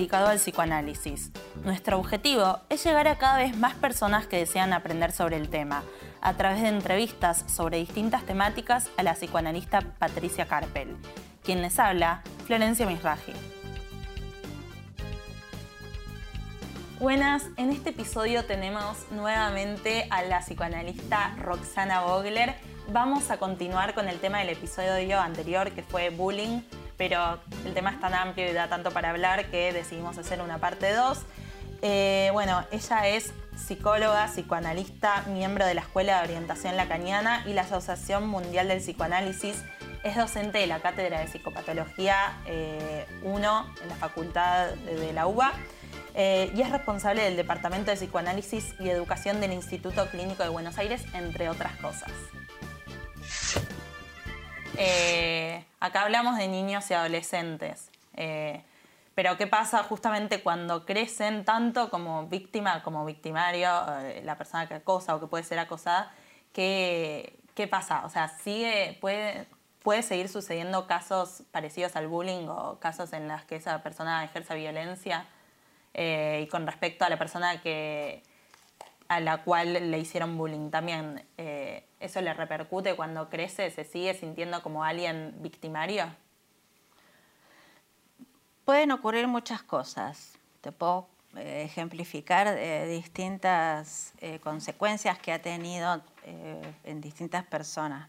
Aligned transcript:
dedicado 0.00 0.28
al 0.28 0.38
psicoanálisis. 0.38 1.30
Nuestro 1.62 1.98
objetivo 1.98 2.60
es 2.70 2.82
llegar 2.82 3.06
a 3.06 3.18
cada 3.18 3.36
vez 3.36 3.54
más 3.54 3.74
personas 3.74 4.26
que 4.26 4.38
desean 4.38 4.72
aprender 4.72 5.12
sobre 5.12 5.36
el 5.36 5.50
tema, 5.50 5.82
a 6.22 6.32
través 6.38 6.62
de 6.62 6.68
entrevistas 6.68 7.44
sobre 7.46 7.76
distintas 7.76 8.24
temáticas 8.24 8.88
a 8.96 9.02
la 9.02 9.12
psicoanalista 9.12 9.82
Patricia 9.98 10.46
Carpel. 10.46 10.96
Quien 11.44 11.60
les 11.60 11.78
habla, 11.78 12.22
Florencia 12.46 12.86
Misraji. 12.86 13.34
Buenas, 16.98 17.48
en 17.58 17.68
este 17.68 17.90
episodio 17.90 18.46
tenemos 18.46 18.96
nuevamente 19.10 20.06
a 20.08 20.22
la 20.22 20.40
psicoanalista 20.40 21.36
Roxana 21.36 22.00
Vogler. 22.04 22.54
Vamos 22.90 23.30
a 23.30 23.36
continuar 23.36 23.94
con 23.94 24.08
el 24.08 24.18
tema 24.18 24.38
del 24.38 24.48
episodio 24.48 25.20
anterior 25.20 25.72
que 25.72 25.82
fue 25.82 26.08
bullying 26.08 26.62
pero 27.00 27.40
el 27.64 27.72
tema 27.72 27.92
es 27.92 27.98
tan 27.98 28.12
amplio 28.12 28.50
y 28.50 28.52
da 28.52 28.68
tanto 28.68 28.90
para 28.90 29.08
hablar 29.08 29.46
que 29.46 29.72
decidimos 29.72 30.18
hacer 30.18 30.42
una 30.42 30.58
parte 30.58 30.92
2. 30.92 31.18
Eh, 31.80 32.28
bueno, 32.34 32.62
ella 32.72 33.08
es 33.08 33.32
psicóloga, 33.56 34.26
psicoanalista, 34.26 35.22
miembro 35.28 35.64
de 35.64 35.72
la 35.72 35.80
Escuela 35.80 36.18
de 36.18 36.24
Orientación 36.24 36.76
Lacaniana 36.76 37.42
y 37.46 37.54
la 37.54 37.62
Asociación 37.62 38.28
Mundial 38.28 38.68
del 38.68 38.80
Psicoanálisis. 38.80 39.64
Es 40.04 40.14
docente 40.14 40.58
de 40.58 40.66
la 40.66 40.80
Cátedra 40.80 41.20
de 41.20 41.28
Psicopatología 41.28 42.36
1 42.44 42.46
eh, 42.46 43.06
en 43.82 43.88
la 43.88 43.94
Facultad 43.94 44.68
de 44.68 45.14
la 45.14 45.26
UBA 45.26 45.54
eh, 46.14 46.52
y 46.54 46.60
es 46.60 46.70
responsable 46.70 47.22
del 47.22 47.34
Departamento 47.34 47.90
de 47.90 47.96
Psicoanálisis 47.96 48.74
y 48.78 48.90
Educación 48.90 49.40
del 49.40 49.54
Instituto 49.54 50.06
Clínico 50.10 50.42
de 50.42 50.50
Buenos 50.50 50.76
Aires, 50.76 51.02
entre 51.14 51.48
otras 51.48 51.76
cosas. 51.76 52.12
Eh, 54.82 55.62
acá 55.78 56.02
hablamos 56.04 56.38
de 56.38 56.48
niños 56.48 56.90
y 56.90 56.94
adolescentes. 56.94 57.90
Eh, 58.16 58.62
pero 59.14 59.36
¿qué 59.36 59.46
pasa 59.46 59.82
justamente 59.82 60.42
cuando 60.42 60.86
crecen 60.86 61.44
tanto 61.44 61.90
como 61.90 62.26
víctima, 62.28 62.82
como 62.82 63.04
victimario, 63.04 63.68
eh, 64.00 64.22
la 64.24 64.38
persona 64.38 64.66
que 64.66 64.74
acosa 64.74 65.14
o 65.14 65.20
que 65.20 65.26
puede 65.26 65.44
ser 65.44 65.58
acosada? 65.58 66.10
¿Qué, 66.54 67.38
qué 67.54 67.68
pasa? 67.68 68.06
O 68.06 68.08
sea, 68.08 68.28
sigue, 68.28 68.96
puede, 69.02 69.46
puede 69.82 70.02
seguir 70.02 70.30
sucediendo 70.30 70.86
casos 70.86 71.42
parecidos 71.50 71.94
al 71.94 72.08
bullying 72.08 72.48
o 72.48 72.78
casos 72.80 73.12
en 73.12 73.28
los 73.28 73.42
que 73.42 73.56
esa 73.56 73.82
persona 73.82 74.24
ejerce 74.24 74.54
violencia. 74.54 75.26
y 75.94 76.46
con 76.46 76.66
respecto 76.66 77.04
a 77.04 77.10
la 77.10 77.18
persona 77.18 77.60
que, 77.60 78.22
a 79.10 79.18
la 79.18 79.38
cual 79.38 79.90
le 79.90 79.98
hicieron 79.98 80.38
bullying. 80.38 80.70
También 80.70 81.26
eh, 81.36 81.84
eso 81.98 82.20
le 82.20 82.32
repercute 82.32 82.94
cuando 82.94 83.28
crece, 83.28 83.68
se 83.72 83.82
sigue 83.82 84.14
sintiendo 84.14 84.62
como 84.62 84.84
alguien 84.84 85.34
victimario. 85.40 86.04
Pueden 88.64 88.92
ocurrir 88.92 89.26
muchas 89.26 89.64
cosas. 89.64 90.38
Te 90.60 90.70
puedo 90.70 91.08
eh, 91.34 91.64
ejemplificar 91.64 92.46
eh, 92.56 92.86
distintas 92.86 94.14
consecuencias 94.44 95.18
que 95.18 95.32
ha 95.32 95.42
tenido 95.42 96.00
en 96.84 97.00
distintas 97.00 97.44
personas. 97.44 98.08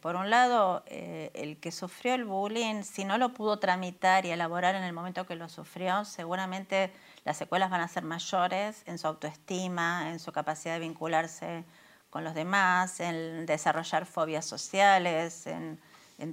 por 0.00 0.16
un 0.16 0.30
lado, 0.30 0.82
el 0.86 1.58
que 1.58 1.72
sufrió 1.72 2.14
el 2.14 2.24
bullying, 2.24 2.84
si 2.84 3.04
no 3.04 3.18
lo 3.18 3.34
pudo 3.34 3.58
tramitar 3.58 4.24
y 4.24 4.30
elaborar 4.30 4.76
en 4.76 4.84
el 4.84 4.94
momento 4.94 5.26
que 5.26 5.34
lo 5.34 5.50
sufrió, 5.50 6.06
seguramente 6.06 6.90
las 7.24 7.36
secuelas 7.36 7.70
van 7.70 7.80
a 7.80 7.88
ser 7.88 8.02
mayores 8.02 8.82
en 8.86 8.98
su 8.98 9.06
autoestima, 9.06 10.10
en 10.10 10.18
su 10.18 10.32
capacidad 10.32 10.74
de 10.74 10.80
vincularse 10.80 11.64
con 12.10 12.24
los 12.24 12.34
demás, 12.34 13.00
en 13.00 13.46
desarrollar 13.46 14.06
fobias 14.06 14.44
sociales, 14.44 15.46
en, 15.46 15.78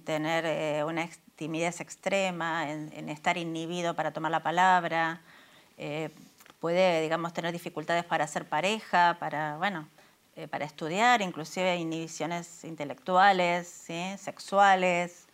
tener 0.03 0.45
eh, 0.45 0.83
una 0.83 1.07
timidez 1.35 1.79
extrema, 1.79 2.69
en, 2.69 3.09
estar 3.09 3.37
inhibido 3.37 3.95
para 3.95 4.11
tomar 4.11 4.29
la 4.29 4.43
palabra. 4.43 5.21
Eh, 5.77 6.09
puede, 6.59 7.01
digamos, 7.01 7.33
tener 7.33 7.51
dificultades 7.53 8.03
para 8.03 8.25
hacer 8.25 8.45
pareja, 8.45 9.17
para, 9.19 9.57
bueno, 9.57 9.87
eh, 10.35 10.47
para 10.47 10.65
estudiar, 10.65 11.21
inclusive 11.21 11.77
inhibiciones 11.77 12.63
intelectuales, 12.65 13.67
sexuales. 14.17 15.28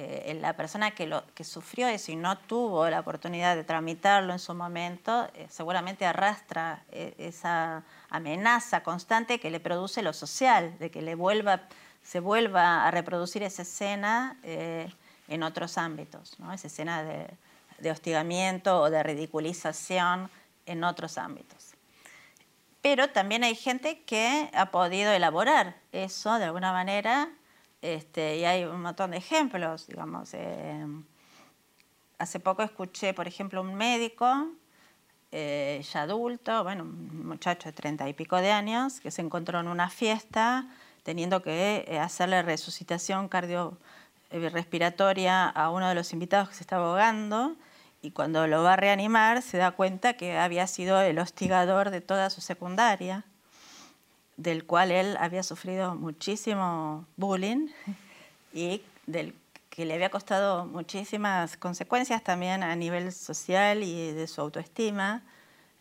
Eh, 0.00 0.38
la 0.40 0.52
persona 0.52 0.92
que, 0.92 1.10
sufrió 1.42 1.88
eso 1.88 2.12
y 2.12 2.16
no 2.16 2.38
tuvo 2.38 2.88
la 2.88 3.00
oportunidad 3.00 3.56
de 3.56 3.64
tramitarlo 3.64 4.32
en 4.32 4.38
su 4.38 4.54
momento, 4.54 5.28
eh, 5.34 5.48
seguramente 5.50 6.06
arrastra 6.06 6.84
eh, 6.92 7.16
esa 7.18 7.82
amenaza 8.08 8.84
constante 8.84 9.40
que 9.40 9.50
le 9.50 9.58
produce 9.58 10.02
lo 10.02 10.12
social, 10.12 10.78
de 10.78 10.92
que 10.92 11.02
le 11.02 11.16
vuelva, 11.16 11.62
se 12.04 12.20
vuelva 12.20 12.86
a 12.86 12.92
reproducir 12.92 13.42
esa 13.42 13.62
escena 13.62 14.36
en 14.44 15.42
otros 15.42 15.76
ámbitos, 15.76 16.36
esa 16.54 16.68
escena 16.68 17.02
de 17.02 17.90
hostigamiento 17.90 18.80
o 18.80 18.90
de 18.90 19.02
ridiculización 19.02 20.30
en 20.66 20.84
otros 20.84 21.18
ámbitos. 21.18 21.74
Pero 22.82 23.08
también 23.08 23.42
hay 23.42 23.56
gente 23.56 24.02
que 24.04 24.48
ha 24.54 24.70
podido 24.70 25.10
elaborar 25.10 25.74
eso 25.90 26.38
de 26.38 26.44
alguna 26.44 26.72
manera 26.72 27.30
este, 27.82 28.38
y 28.38 28.44
hay 28.44 28.64
un 28.64 28.82
montón 28.82 29.12
de 29.12 29.18
ejemplos, 29.18 29.86
digamos. 29.86 30.34
Eh, 30.34 30.86
hace 32.18 32.40
poco 32.40 32.62
escuché, 32.62 33.14
por 33.14 33.28
ejemplo, 33.28 33.60
un 33.60 33.74
médico 33.74 34.48
eh, 35.30 35.84
ya 35.92 36.02
adulto, 36.02 36.64
bueno, 36.64 36.84
un 36.84 37.26
muchacho 37.26 37.68
de 37.68 37.72
treinta 37.72 38.08
y 38.08 38.14
pico 38.14 38.36
de 38.36 38.50
años, 38.50 39.00
que 39.00 39.10
se 39.10 39.20
encontró 39.22 39.60
en 39.60 39.68
una 39.68 39.90
fiesta 39.90 40.68
teniendo 41.02 41.42
que 41.42 41.84
eh, 41.88 41.98
hacerle 41.98 42.42
resucitación 42.42 43.28
cardiorrespiratoria 43.28 45.48
a 45.48 45.70
uno 45.70 45.88
de 45.88 45.94
los 45.94 46.12
invitados 46.12 46.50
que 46.50 46.54
se 46.54 46.62
estaba 46.62 46.86
ahogando 46.86 47.56
y 48.02 48.10
cuando 48.10 48.46
lo 48.46 48.62
va 48.62 48.74
a 48.74 48.76
reanimar 48.76 49.42
se 49.42 49.58
da 49.58 49.72
cuenta 49.72 50.14
que 50.14 50.38
había 50.38 50.66
sido 50.66 51.00
el 51.00 51.18
hostigador 51.18 51.90
de 51.90 52.00
toda 52.00 52.30
su 52.30 52.40
secundaria 52.40 53.24
del 54.38 54.64
cual 54.64 54.92
él 54.92 55.16
había 55.18 55.42
sufrido 55.42 55.96
muchísimo 55.96 57.04
bullying 57.16 57.68
y 58.54 58.80
del 59.06 59.34
que 59.68 59.84
le 59.84 59.94
había 59.94 60.10
costado 60.10 60.64
muchísimas 60.64 61.56
consecuencias 61.56 62.22
también 62.22 62.62
a 62.62 62.74
nivel 62.76 63.12
social 63.12 63.82
y 63.82 64.12
de 64.12 64.26
su 64.28 64.40
autoestima. 64.40 65.22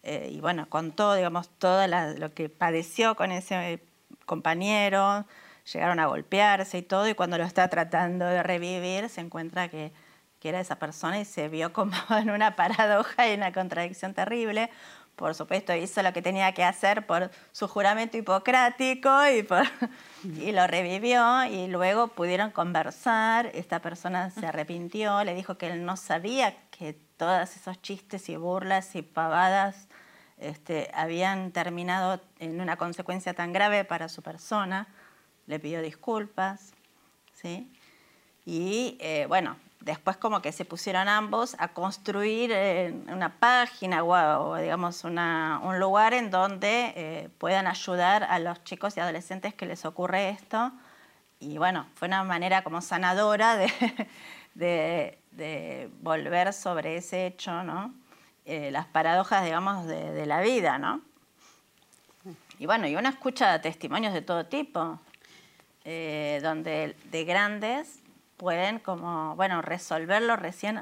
Eh, 0.04 0.30
y 0.32 0.42
bueno, 0.42 0.68
contó, 0.70 1.14
digamos, 1.14 1.50
todo 1.50 1.88
lo 1.88 2.34
que 2.34 2.50
padeció 2.50 3.16
con 3.16 3.32
ese 3.32 3.80
compañero, 4.26 5.26
llegaron 5.72 6.00
a 6.00 6.08
golpearse 6.08 6.80
y 6.80 6.82
todo, 6.82 7.08
y 7.08 7.14
cuando 7.14 7.38
lo 7.38 7.44
está 7.44 7.68
tratando 7.70 8.26
de 8.26 8.42
revivir, 8.42 9.10
se 9.10 9.22
encuentra 9.22 9.70
que, 9.70 9.92
que 10.40 10.50
era 10.50 10.60
esa 10.60 10.78
persona 10.78 11.20
y 11.20 11.26
se 11.26 11.48
vio 11.50 11.74
como 11.74 11.94
en 12.10 12.32
una 12.32 12.56
paradoja 12.56 13.30
y 13.30 13.36
una 13.36 13.52
contradicción 13.52 14.14
terrible, 14.14 14.70
por 15.18 15.34
supuesto, 15.34 15.74
hizo 15.74 16.04
lo 16.04 16.14
que 16.14 16.22
tenía 16.22 16.54
que 16.54 16.64
hacer 16.64 17.08
por 17.08 17.32
su 17.52 17.68
juramento 17.68 18.18
hipocrático 18.18 19.10
y, 20.24 20.52
lo 20.52 20.68
revivió 20.68 21.44
y 21.46 21.68
luego 21.68 22.10
pudieron 22.10 22.52
conversar. 22.52 23.48
Esta 23.54 23.82
persona 23.82 24.30
se 24.30 24.46
arrepintió, 24.46 25.24
le 25.24 25.34
dijo 25.34 25.58
que 25.58 25.68
él 25.68 25.84
no 25.84 25.98
sabía 25.98 26.56
que 26.70 26.94
todos 27.18 27.56
esos 27.56 27.82
chistes 27.82 28.30
y 28.30 28.36
burlas 28.36 28.96
y 28.96 29.02
pavadas 29.02 29.88
este, 30.38 30.92
habían 30.94 31.52
terminado 31.52 32.22
en 32.38 32.62
una 32.62 32.78
consecuencia 32.78 33.34
tan 33.34 33.52
grave 33.54 33.86
para 33.86 34.10
su 34.10 34.22
persona. 34.22 34.88
Le 35.48 35.60
pidió 35.60 35.82
disculpas. 35.82 36.74
¿sí? 37.34 37.74
Y 38.46 38.98
eh, 39.02 39.26
bueno, 39.28 39.58
después 39.80 40.18
como 40.18 40.42
que 40.42 40.52
se 40.52 40.66
pusieron 40.66 41.08
ambos 41.08 41.56
a 41.60 41.70
construir 41.70 42.52
una 43.08 43.34
página 43.40 44.04
o, 44.04 44.56
digamos 44.58 45.04
un 45.04 45.80
lugar 45.80 46.14
en 46.14 46.32
donde 46.32 46.94
eh, 46.96 47.30
puedan 47.38 47.68
ayudar 47.68 48.24
a 48.24 48.40
los 48.40 48.64
chicos 48.64 48.98
y 48.98 49.00
adolescentes 49.00 49.54
que 49.54 49.66
les 49.66 49.86
ocurre 49.86 50.30
esto. 50.30 50.72
Y 51.40 51.58
bueno, 51.58 51.86
fue 51.96 52.08
una 52.08 52.24
manera 52.24 52.64
como 52.64 52.82
sanadora 52.82 53.58
de, 54.56 55.20
volver 56.02 56.54
sobre 56.54 56.98
ese 56.98 57.28
hecho, 57.28 57.64
¿no? 57.64 57.94
Eh, 58.46 58.72
las 58.72 58.86
paradojas, 58.88 59.44
digamos, 59.44 59.86
de, 59.86 60.26
la 60.26 60.42
vida, 60.42 60.80
¿no? 60.80 61.02
Y 62.58 62.66
bueno, 62.66 62.88
y 62.88 62.96
uno 62.96 63.08
escucha 63.10 63.62
testimonios 63.62 64.14
de 64.14 64.22
todo 64.22 64.46
tipo, 64.46 65.00
eh, 65.86 66.40
donde 66.42 66.96
de 67.12 67.24
grandes 67.26 68.02
pueden 68.38 68.80
como, 68.80 69.36
bueno, 69.36 69.62
resolverlo 69.62 70.36
recién 70.36 70.80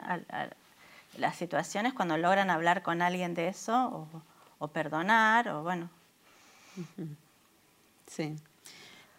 las 1.18 1.36
situaciones 1.36 1.94
cuando 1.94 2.18
logran 2.18 2.50
hablar 2.50 2.84
con 2.84 3.02
alguien 3.02 3.34
de 3.34 3.48
eso 3.48 4.08
o, 4.60 4.68
perdonar 4.68 5.50
o 5.50 5.64
bueno. 5.64 5.90
Sí. 8.08 8.36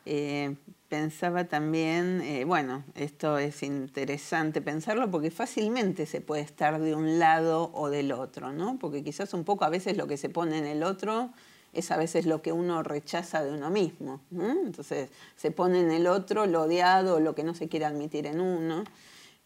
Eh, 0.04 0.54
pensaba 0.88 1.44
también, 1.44 2.20
eh, 2.20 2.44
bueno, 2.44 2.84
esto 2.94 3.38
es 3.38 3.62
interesante 3.62 4.60
pensarlo 4.60 5.10
porque 5.10 5.30
fácilmente 5.30 6.06
se 6.06 6.20
puede 6.20 6.42
estar 6.42 6.80
de 6.80 6.94
un 6.94 7.18
lado 7.18 7.70
o 7.74 7.90
del 7.90 8.12
otro, 8.12 8.52
¿no? 8.52 8.78
Porque 8.78 9.02
quizás 9.02 9.34
un 9.34 9.44
poco 9.44 9.64
a 9.64 9.68
veces 9.68 9.96
lo 9.96 10.06
que 10.06 10.16
se 10.16 10.28
pone 10.28 10.58
en 10.58 10.66
el 10.66 10.84
otro 10.84 11.30
es 11.76 11.90
a 11.90 11.96
veces 11.96 12.26
lo 12.26 12.42
que 12.42 12.52
uno 12.52 12.82
rechaza 12.82 13.44
de 13.44 13.52
uno 13.52 13.70
mismo. 13.70 14.20
Entonces 14.30 15.10
se 15.36 15.50
pone 15.50 15.80
en 15.80 15.90
el 15.90 16.06
otro 16.06 16.46
lo 16.46 16.62
odiado, 16.62 17.20
lo 17.20 17.34
que 17.34 17.44
no 17.44 17.54
se 17.54 17.68
quiere 17.68 17.84
admitir 17.84 18.26
en 18.26 18.40
uno. 18.40 18.84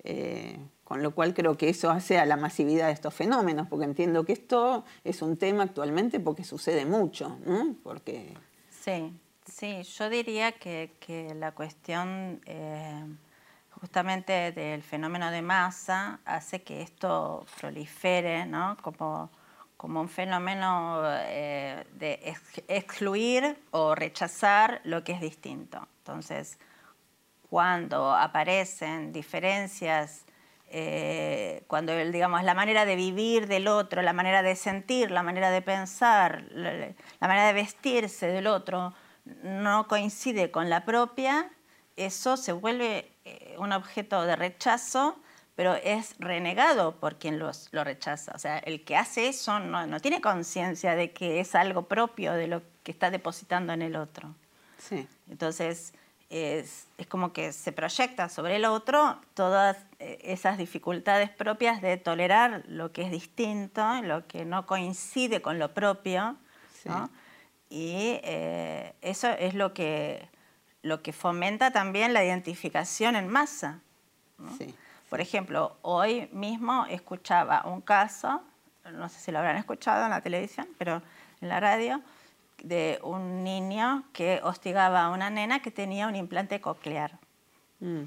Eh, 0.04 0.58
con 0.84 1.02
lo 1.02 1.14
cual 1.14 1.34
creo 1.34 1.56
que 1.56 1.68
eso 1.68 1.90
hace 1.90 2.18
a 2.18 2.26
la 2.26 2.36
masividad 2.36 2.88
de 2.88 2.92
estos 2.92 3.14
fenómenos, 3.14 3.68
porque 3.68 3.84
entiendo 3.84 4.24
que 4.24 4.32
esto 4.32 4.84
es 5.04 5.22
un 5.22 5.36
tema 5.36 5.62
actualmente 5.62 6.18
porque 6.18 6.42
sucede 6.42 6.84
mucho, 6.84 7.38
¿no? 7.46 7.76
Porque... 7.84 8.34
Sí, 8.70 9.12
sí, 9.44 9.82
yo 9.82 10.10
diría 10.10 10.50
que, 10.50 10.90
la 11.36 11.52
cuestión 11.52 12.40
eh, 12.44 13.04
justamente 13.80 14.50
del 14.50 14.82
fenómeno 14.82 15.30
de 15.30 15.42
masa 15.42 16.18
hace 16.24 16.62
que 16.62 16.82
esto 16.82 17.46
prolifere, 17.60 18.46
¿no? 18.46 18.76
Como, 18.82 19.30
como 19.80 20.02
un 20.02 20.10
fenómeno 20.10 21.00
eh, 21.06 21.86
de 21.94 22.36
excluir 22.68 23.56
o 23.70 23.94
rechazar 23.94 24.82
lo 24.84 25.02
que 25.02 25.12
es 25.12 25.22
distinto. 25.22 25.88
Entonces, 26.00 26.58
cuando 27.48 28.14
aparecen 28.14 29.10
diferencias, 29.10 30.26
eh, 30.68 31.64
cuando 31.66 31.96
digamos 31.96 32.44
la 32.44 32.52
manera 32.52 32.84
de 32.84 32.94
vivir 32.94 33.46
del 33.46 33.68
otro, 33.68 34.02
la 34.02 34.12
manera 34.12 34.42
de 34.42 34.54
sentir, 34.54 35.10
la 35.10 35.22
manera 35.22 35.50
de 35.50 35.62
pensar, 35.62 36.44
la, 36.50 36.92
manera 37.18 37.46
de 37.46 37.54
vestirse 37.54 38.26
del 38.26 38.48
otro 38.48 38.92
no 39.24 39.88
coincide 39.88 40.50
con 40.50 40.68
la 40.68 40.84
propia, 40.84 41.50
eso 41.96 42.36
se 42.36 42.52
vuelve 42.52 43.10
eh, 43.24 43.54
un 43.56 43.72
objeto 43.72 44.26
de 44.26 44.36
rechazo, 44.36 45.18
pero 45.60 45.74
es 45.74 46.14
renegado 46.18 46.96
por 46.96 47.18
quien 47.18 47.38
lo 47.38 47.84
rechaza. 47.84 48.32
O 48.34 48.38
sea, 48.38 48.56
el 48.60 48.82
que 48.82 48.96
hace 48.96 49.28
eso 49.28 49.60
no, 49.60 49.86
no 49.86 50.00
tiene 50.00 50.22
conciencia 50.22 50.94
de 50.94 51.12
que 51.12 51.38
es 51.38 51.54
algo 51.54 51.82
propio 51.82 52.32
de 52.32 52.46
lo 52.46 52.62
que 52.82 52.90
está 52.90 53.10
depositando 53.10 53.74
en 53.74 53.82
el 53.82 53.94
otro. 53.94 54.34
Sí. 54.78 55.06
Entonces, 55.28 55.92
es, 56.30 56.86
como 57.10 57.34
que 57.34 57.52
se 57.52 57.72
proyecta 57.72 58.30
sobre 58.30 58.56
el 58.56 58.64
otro 58.64 59.20
todas 59.34 59.76
eh, 59.98 60.18
esas 60.22 60.56
dificultades 60.56 61.28
propias 61.28 61.82
de 61.82 61.98
tolerar 61.98 62.64
lo 62.66 62.90
que 62.92 63.02
es 63.02 63.10
distinto, 63.10 64.00
lo 64.00 64.26
que 64.26 64.46
no 64.46 64.64
coincide 64.64 65.42
con 65.42 65.58
lo 65.58 65.74
propio. 65.74 66.38
Y 67.68 68.18
eh, 68.22 68.94
eso 69.02 69.28
es 69.28 69.52
lo 69.52 69.74
que, 69.74 70.26
lo 70.80 71.02
que 71.02 71.12
fomenta 71.12 71.70
también 71.70 72.14
la 72.14 72.24
identificación 72.24 73.14
en 73.14 73.28
masa. 73.28 73.80
Por 75.10 75.20
ejemplo, 75.20 75.76
hoy 75.82 76.30
mismo 76.32 76.86
escuchaba 76.86 77.64
un 77.66 77.80
caso, 77.80 78.42
no 78.92 79.08
sé 79.08 79.18
si 79.18 79.32
lo 79.32 79.40
habrán 79.40 79.56
escuchado 79.56 80.04
en 80.04 80.10
la 80.10 80.20
televisión, 80.20 80.68
pero 80.78 81.02
en 81.40 81.48
la 81.48 81.58
radio, 81.58 82.00
de 82.62 83.00
un 83.02 83.42
niño 83.42 84.04
que 84.12 84.40
hostigaba 84.44 85.02
a 85.02 85.10
una 85.10 85.28
nena 85.28 85.60
que 85.60 85.72
tenía 85.72 86.06
un 86.06 86.14
implante 86.14 86.60
coclear. 86.60 87.18
Mm. 87.80 88.04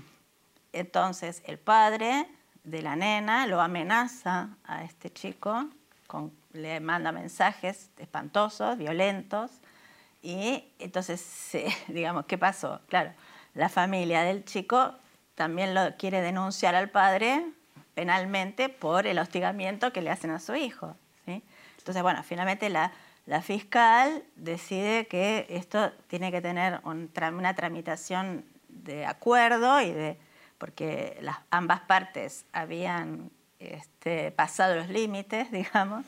Entonces 0.71 1.43
el 1.45 1.59
padre 1.59 2.25
de 2.63 2.81
la 2.81 2.95
nena 2.95 3.47
lo 3.47 3.59
amenaza 3.59 4.55
a 4.63 4.85
este 4.85 5.11
chico, 5.11 5.67
le 6.53 6.79
manda 6.79 7.11
mensajes 7.11 7.91
espantosos, 7.97 8.77
violentos, 8.77 9.51
y 10.21 10.71
entonces, 10.79 11.51
digamos, 11.89 12.27
¿qué 12.27 12.37
pasó? 12.37 12.79
Claro, 12.87 13.11
la 13.55 13.67
familia 13.67 14.21
del 14.21 14.45
chico 14.45 14.95
también 15.35 15.73
lo 15.73 15.95
quiere 15.97 16.21
denunciar 16.21 16.75
al 16.75 16.89
padre 16.89 17.45
penalmente 17.93 18.69
por 18.69 19.07
el 19.07 19.19
hostigamiento 19.19 19.93
que 19.93 20.01
le 20.01 20.09
hacen 20.09 20.31
a 20.31 20.39
su 20.39 20.55
hijo. 20.55 20.95
Entonces, 21.25 22.01
bueno, 22.01 22.23
finalmente 22.23 22.69
la, 22.69 22.93
la 23.25 23.41
fiscal 23.41 24.23
decide 24.35 25.05
que 25.07 25.45
esto 25.49 25.91
tiene 26.07 26.31
que 26.31 26.41
tener 26.41 26.79
una 26.83 27.55
tramitación 27.55 28.45
de 28.69 29.05
acuerdo 29.05 29.81
y 29.81 29.91
de 29.91 30.17
porque 30.57 31.17
las, 31.19 31.39
ambas 31.51 31.81
partes 31.81 32.45
habían 32.53 33.31
este, 33.59 34.31
pasado 34.31 34.75
los 34.75 34.87
límites, 34.87 35.51
digamos, 35.51 36.05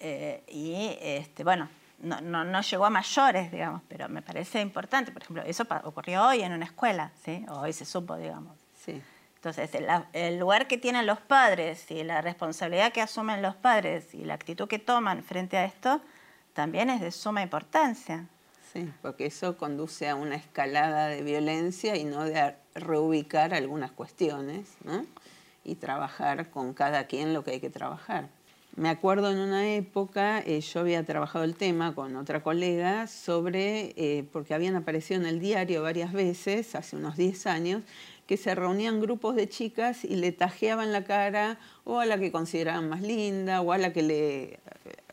eh, 0.00 0.42
y 0.48 0.96
este, 1.00 1.44
bueno, 1.44 1.68
no, 2.00 2.20
no, 2.20 2.60
llegó 2.60 2.84
a 2.84 2.90
mayores, 2.90 3.50
digamos, 3.50 3.82
pero 3.88 4.08
me 4.08 4.22
parece 4.22 4.60
importante. 4.60 5.10
Por 5.12 5.22
ejemplo, 5.22 5.42
eso 5.44 5.66
ocurrió 5.84 6.26
hoy 6.26 6.42
en 6.42 6.52
una 6.52 6.64
escuela, 6.64 7.12
¿sí? 7.24 7.44
hoy 7.48 7.72
se 7.72 7.84
supo, 7.84 8.16
digamos. 8.16 8.56
Sí. 8.84 9.02
Entonces, 9.36 9.70
el, 10.14 10.38
lugar 10.38 10.66
que 10.66 10.78
tienen 10.78 11.06
los 11.06 11.20
padres 11.20 11.90
y 11.90 12.02
la 12.02 12.20
responsabilidad 12.20 12.92
que 12.92 13.00
asumen 13.00 13.40
los 13.40 13.54
padres 13.54 14.12
y 14.12 14.24
la 14.24 14.34
actitud 14.34 14.66
que 14.66 14.80
toman 14.80 15.22
frente 15.22 15.56
a 15.56 15.64
esto 15.64 16.00
también 16.54 16.90
es 16.90 17.00
de 17.00 17.12
suma 17.12 17.42
importancia. 17.42 18.26
Sí, 18.72 18.92
porque 19.00 19.26
eso 19.26 19.56
conduce 19.56 20.08
a 20.08 20.16
una 20.16 20.34
escalada 20.34 21.06
de 21.06 21.22
violencia 21.22 21.96
y 21.96 22.04
no 22.04 22.24
de 22.24 22.54
reubicar 22.74 23.54
algunas 23.54 23.92
cuestiones 23.92 24.76
¿no? 24.82 25.06
y 25.62 25.76
trabajar 25.76 26.50
con 26.50 26.74
cada 26.74 27.06
quien 27.06 27.32
lo 27.32 27.44
que 27.44 27.52
hay 27.52 27.60
que 27.60 27.70
trabajar. 27.70 28.28
Me 28.76 28.88
acuerdo 28.88 29.30
en 29.30 29.38
una 29.38 29.74
época, 29.74 30.40
eh, 30.40 30.60
yo 30.60 30.80
había 30.80 31.04
trabajado 31.04 31.44
el 31.44 31.56
tema 31.56 31.94
con 31.94 32.14
otra 32.16 32.42
colega 32.42 33.06
sobre, 33.08 33.92
eh, 33.96 34.24
porque 34.32 34.54
habían 34.54 34.76
aparecido 34.76 35.20
en 35.20 35.26
el 35.26 35.40
diario 35.40 35.82
varias 35.82 36.12
veces, 36.12 36.74
hace 36.74 36.96
unos 36.96 37.16
10 37.16 37.46
años, 37.46 37.82
que 38.26 38.36
se 38.36 38.54
reunían 38.54 39.00
grupos 39.00 39.34
de 39.34 39.48
chicas 39.48 40.04
y 40.04 40.16
le 40.16 40.32
tajeaban 40.32 40.92
la 40.92 41.04
cara 41.04 41.58
o 41.84 41.98
a 41.98 42.06
la 42.06 42.18
que 42.18 42.30
consideraban 42.30 42.88
más 42.88 43.00
linda 43.00 43.62
o 43.62 43.72
a 43.72 43.78
la 43.78 43.92
que 43.92 44.02
le 44.02 44.60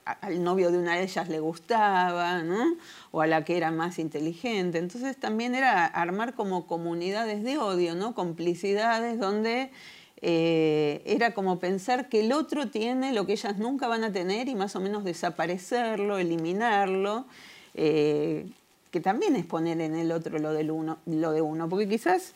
al 0.05 0.43
novio 0.43 0.71
de 0.71 0.77
una 0.77 0.95
de 0.95 1.03
ellas 1.03 1.29
le 1.29 1.39
gustaba, 1.39 2.43
¿no? 2.43 2.75
o 3.11 3.21
a 3.21 3.27
la 3.27 3.43
que 3.43 3.57
era 3.57 3.71
más 3.71 3.97
inteligente. 3.97 4.77
Entonces 4.77 5.17
también 5.17 5.55
era 5.55 5.85
armar 5.85 6.35
como 6.35 6.67
comunidades 6.67 7.43
de 7.43 7.57
odio, 7.57 7.95
¿no? 7.95 8.13
complicidades 8.13 9.19
donde 9.19 9.71
eh, 10.21 11.01
era 11.05 11.33
como 11.33 11.59
pensar 11.59 12.09
que 12.09 12.21
el 12.21 12.31
otro 12.31 12.69
tiene 12.69 13.13
lo 13.13 13.25
que 13.25 13.33
ellas 13.33 13.57
nunca 13.57 13.87
van 13.87 14.03
a 14.03 14.11
tener 14.11 14.47
y 14.47 14.55
más 14.55 14.75
o 14.75 14.79
menos 14.79 15.03
desaparecerlo, 15.03 16.17
eliminarlo. 16.17 17.25
Eh, 17.73 18.47
que 18.91 19.01
también 19.01 19.35
es 19.35 19.45
poner 19.45 19.81
en 19.81 19.93
el 19.93 20.13
otro 20.13 20.39
lo, 20.39 20.53
del 20.53 20.71
uno, 20.71 20.99
lo 21.05 21.33
de 21.33 21.41
uno, 21.41 21.67
porque 21.67 21.85
quizás 21.85 22.33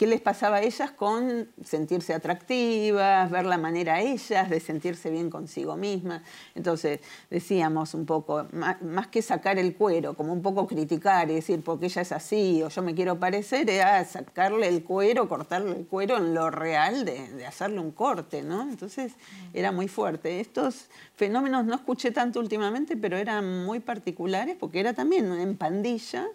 qué 0.00 0.06
les 0.06 0.22
pasaba 0.22 0.56
a 0.56 0.62
ellas 0.62 0.92
con 0.92 1.50
sentirse 1.62 2.14
atractivas, 2.14 3.30
ver 3.30 3.44
la 3.44 3.58
manera 3.58 3.96
a 3.96 4.00
ellas 4.00 4.48
de 4.48 4.58
sentirse 4.58 5.10
bien 5.10 5.28
consigo 5.28 5.76
mismas. 5.76 6.22
Entonces, 6.54 7.00
decíamos 7.28 7.92
un 7.92 8.06
poco, 8.06 8.46
más, 8.50 9.08
que 9.08 9.20
sacar 9.20 9.58
el 9.58 9.76
cuero, 9.76 10.14
como 10.14 10.32
un 10.32 10.40
poco 10.40 10.66
criticar 10.66 11.30
y 11.30 11.34
decir, 11.34 11.62
porque 11.62 11.84
ella 11.84 12.00
es 12.00 12.12
así 12.12 12.62
o 12.62 12.70
yo 12.70 12.80
me 12.80 12.94
quiero 12.94 13.20
parecer, 13.20 13.68
era 13.68 14.02
sacarle 14.06 14.68
el 14.68 14.84
cuero, 14.84 15.28
cortarle 15.28 15.76
el 15.76 15.86
cuero 15.86 16.16
en 16.16 16.32
lo 16.32 16.50
real 16.50 17.04
de, 17.04 17.44
hacerle 17.44 17.80
un 17.80 17.90
corte, 17.90 18.40
¿no? 18.42 18.62
Entonces, 18.62 19.12
era 19.52 19.70
muy 19.70 19.86
fuerte. 19.86 20.40
Estos 20.40 20.88
fenómenos 21.14 21.66
no 21.66 21.74
escuché 21.74 22.10
tanto 22.10 22.40
últimamente, 22.40 22.96
pero 22.96 23.18
eran 23.18 23.66
muy 23.66 23.80
particulares 23.80 24.56
porque 24.58 24.80
era 24.80 24.94
también 24.94 25.30
en 25.30 25.58
pandilla 25.58 26.26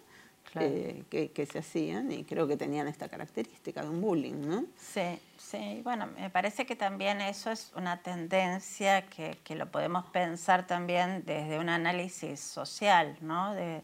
eh, 0.60 1.04
que, 1.10 1.46
se 1.46 1.58
hacían 1.58 2.10
y 2.12 2.24
creo 2.24 2.46
que 2.46 2.56
tenían 2.56 2.88
esta 2.88 3.08
característica 3.08 3.82
de 3.82 3.88
un 3.88 4.00
bullying, 4.00 4.40
¿no? 4.46 4.64
Sí, 4.76 5.18
sí. 5.36 5.80
Bueno, 5.84 6.06
me 6.18 6.30
parece 6.30 6.66
que 6.66 6.76
también 6.76 7.20
eso 7.20 7.50
es 7.50 7.72
una 7.76 8.02
tendencia 8.02 9.06
que, 9.06 9.36
lo 9.54 9.70
podemos 9.70 10.04
pensar 10.06 10.66
también 10.66 11.24
desde 11.24 11.58
un 11.58 11.68
análisis 11.68 12.40
social, 12.40 13.16
¿no? 13.20 13.54
De, 13.54 13.82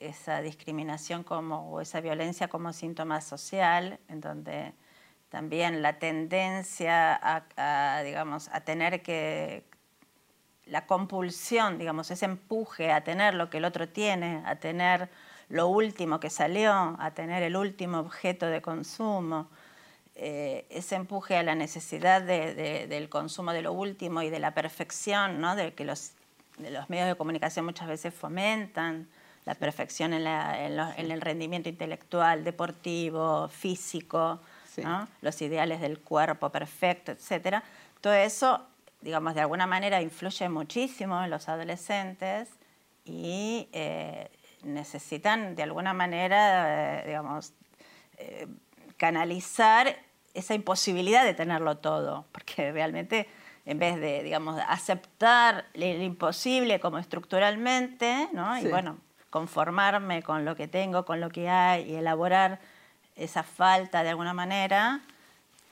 esa 0.00 0.42
discriminación 0.42 1.24
como, 1.24 1.70
o 1.70 1.80
esa 1.80 2.02
violencia 2.02 2.48
como 2.48 2.74
síntoma 2.74 3.22
social, 3.22 3.98
en 4.08 4.20
donde 4.20 4.74
también 5.30 5.80
la 5.80 5.98
tendencia 5.98 7.18
a, 7.22 8.02
digamos, 8.02 8.48
a 8.52 8.60
tener 8.60 9.02
que 9.02 9.64
la 10.66 10.86
compulsión, 10.86 11.78
digamos, 11.78 12.10
ese 12.10 12.26
empuje 12.26 12.92
a 12.92 13.02
tener 13.02 13.34
lo 13.34 13.50
que 13.50 13.58
el 13.58 13.64
otro 13.64 13.88
tiene, 13.88 14.42
a 14.44 14.56
tener 14.56 15.08
lo 15.48 15.68
último 15.68 16.20
que 16.20 16.30
salió, 16.30 16.96
a 16.98 17.12
tener 17.14 17.42
el 17.42 17.56
último 17.56 17.98
objeto 17.98 18.46
de 18.46 18.60
consumo, 18.60 19.48
eh, 20.14 20.66
ese 20.68 20.96
empuje 20.96 21.36
a 21.36 21.42
la 21.42 21.54
necesidad 21.54 22.22
del 22.22 23.08
consumo 23.08 23.52
de 23.52 23.62
lo 23.62 23.72
último 23.72 24.22
y 24.22 24.30
de 24.30 24.40
la 24.40 24.52
perfección, 24.52 25.40
¿no? 25.40 25.54
de 25.54 25.74
que 25.74 25.84
los, 25.84 26.12
los 26.58 26.90
medios 26.90 27.06
de 27.06 27.14
comunicación 27.14 27.64
muchas 27.64 27.86
veces 27.86 28.12
fomentan, 28.12 29.08
la 29.48 29.54
perfección 29.54 30.12
en, 30.12 30.26
el 30.26 31.20
rendimiento 31.22 31.70
intelectual, 31.70 32.44
deportivo, 32.44 33.48
físico, 33.48 34.40
los 35.22 35.40
ideales 35.40 35.80
del 35.80 36.00
cuerpo 36.00 36.50
perfecto, 36.50 37.12
etc. 37.12 37.62
Todo 38.02 38.12
eso, 38.12 38.66
digamos, 39.00 39.34
de 39.34 39.40
alguna 39.40 39.66
manera 39.66 40.02
influye 40.02 40.48
muchísimo 40.50 41.24
en 41.24 41.30
los 41.30 41.48
adolescentes 41.48 42.50
y 43.06 43.68
eh, 43.72 44.28
necesitan 44.62 45.54
de 45.54 45.62
alguna 45.62 45.92
manera, 45.92 47.00
eh, 47.00 47.06
digamos, 47.06 47.52
eh, 48.18 48.46
canalizar 48.96 49.96
esa 50.34 50.54
imposibilidad 50.54 51.24
de 51.24 51.34
tenerlo 51.34 51.78
todo, 51.78 52.26
porque 52.32 52.72
realmente 52.72 53.28
en 53.64 53.78
vez 53.78 54.00
de, 54.00 54.22
digamos, 54.22 54.60
aceptar 54.66 55.66
el 55.74 56.02
imposible 56.02 56.80
como 56.80 56.98
estructuralmente, 56.98 58.28
¿no? 58.32 58.58
y 58.58 58.66
bueno, 58.66 58.98
conformarme 59.28 60.22
con 60.22 60.44
lo 60.46 60.56
que 60.56 60.68
tengo, 60.68 61.04
con 61.04 61.20
lo 61.20 61.28
que 61.28 61.50
hay 61.50 61.90
y 61.90 61.96
elaborar 61.96 62.60
esa 63.14 63.42
falta 63.42 64.02
de 64.02 64.08
alguna 64.08 64.32
manera, 64.32 65.02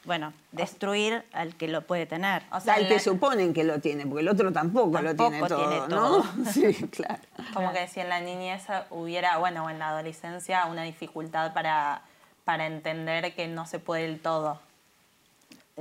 bueno, 0.06 0.32
destruir 0.52 1.24
al 1.32 1.56
que 1.56 1.68
lo 1.68 1.82
puede 1.82 2.06
tener. 2.06 2.42
O 2.52 2.60
sea, 2.60 2.74
al 2.74 2.88
que 2.88 3.00
suponen 3.00 3.52
que 3.52 3.64
lo 3.64 3.80
tiene, 3.80 4.06
porque 4.06 4.22
el 4.22 4.28
otro 4.28 4.52
tampoco, 4.52 5.00
lo 5.02 5.14
tiene 5.14 5.42
todo, 5.46 5.88
¿no? 5.88 6.24
Sí, 6.52 6.72
claro. 6.90 7.20
Como 7.52 7.72
que 7.72 7.88
si 7.88 8.00
en 8.00 8.08
la 8.08 8.20
niñez 8.20 8.64
hubiera, 8.90 9.36
bueno, 9.38 9.64
o 9.64 9.70
en 9.70 9.78
la 9.78 9.90
adolescencia, 9.90 10.66
una 10.66 10.84
dificultad 10.84 11.52
para, 11.52 12.02
para 12.44 12.66
entender 12.66 13.34
que 13.34 13.48
no 13.48 13.66
se 13.66 13.78
puede 13.78 14.06
el 14.06 14.20
todo. 14.20 14.60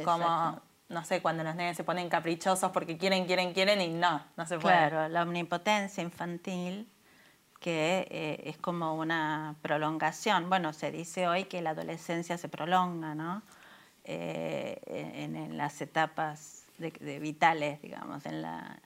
Como, 0.03 0.59
no 0.89 1.05
sé, 1.05 1.21
cuando 1.21 1.43
los 1.43 1.55
niños 1.55 1.77
se 1.77 1.83
ponen 1.83 2.09
caprichosos 2.09 2.71
porque 2.71 2.97
quieren, 2.97 3.25
quieren, 3.25 3.53
quieren 3.53 3.79
y 3.79 3.87
no, 3.87 4.21
no 4.35 4.45
se 4.45 4.59
puede. 4.59 4.75
Claro, 4.75 5.07
la 5.07 5.23
omnipotencia 5.23 6.03
infantil 6.03 6.89
que 7.59 8.07
eh, 8.11 8.41
es 8.45 8.57
como 8.57 8.95
una 8.95 9.55
prolongación. 9.61 10.49
Bueno, 10.49 10.73
se 10.73 10.91
dice 10.91 11.27
hoy 11.27 11.45
que 11.45 11.61
la 11.61 11.71
adolescencia 11.71 12.37
se 12.37 12.49
prolonga, 12.49 13.15
¿no? 13.15 13.41
Eh, 14.07 14.79
en, 14.87 15.57
las 15.57 15.81
etapas 15.81 16.65
de, 16.77 17.19
vitales, 17.19 17.81
digamos, 17.81 18.25
en 18.25 18.41
la, 18.41 18.79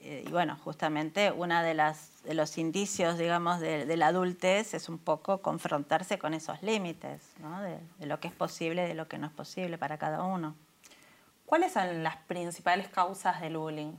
eh, 0.00 0.24
y 0.26 0.30
bueno, 0.30 0.56
justamente 0.62 1.32
uno 1.32 1.62
de, 1.62 1.74
las, 1.74 2.22
de 2.24 2.34
los 2.34 2.56
indicios, 2.56 3.18
digamos, 3.18 3.60
de, 3.60 3.96
la 3.96 4.06
adultez 4.06 4.74
es 4.74 4.88
un 4.88 4.98
poco 4.98 5.42
confrontarse 5.42 6.18
con 6.18 6.34
esos 6.34 6.62
límites, 6.62 7.22
¿no? 7.40 7.60
de, 7.62 7.78
lo 8.06 8.20
que 8.20 8.28
es 8.28 8.34
posible, 8.34 8.86
de 8.86 8.94
lo 8.94 9.08
que 9.08 9.18
no 9.18 9.26
es 9.26 9.32
posible 9.32 9.76
para 9.76 9.98
cada 9.98 10.22
uno. 10.24 10.54
¿Cuáles 11.46 11.72
son 11.72 12.02
las 12.02 12.16
principales 12.16 12.88
causas 12.88 13.40
del 13.40 13.56
bullying? 13.56 13.92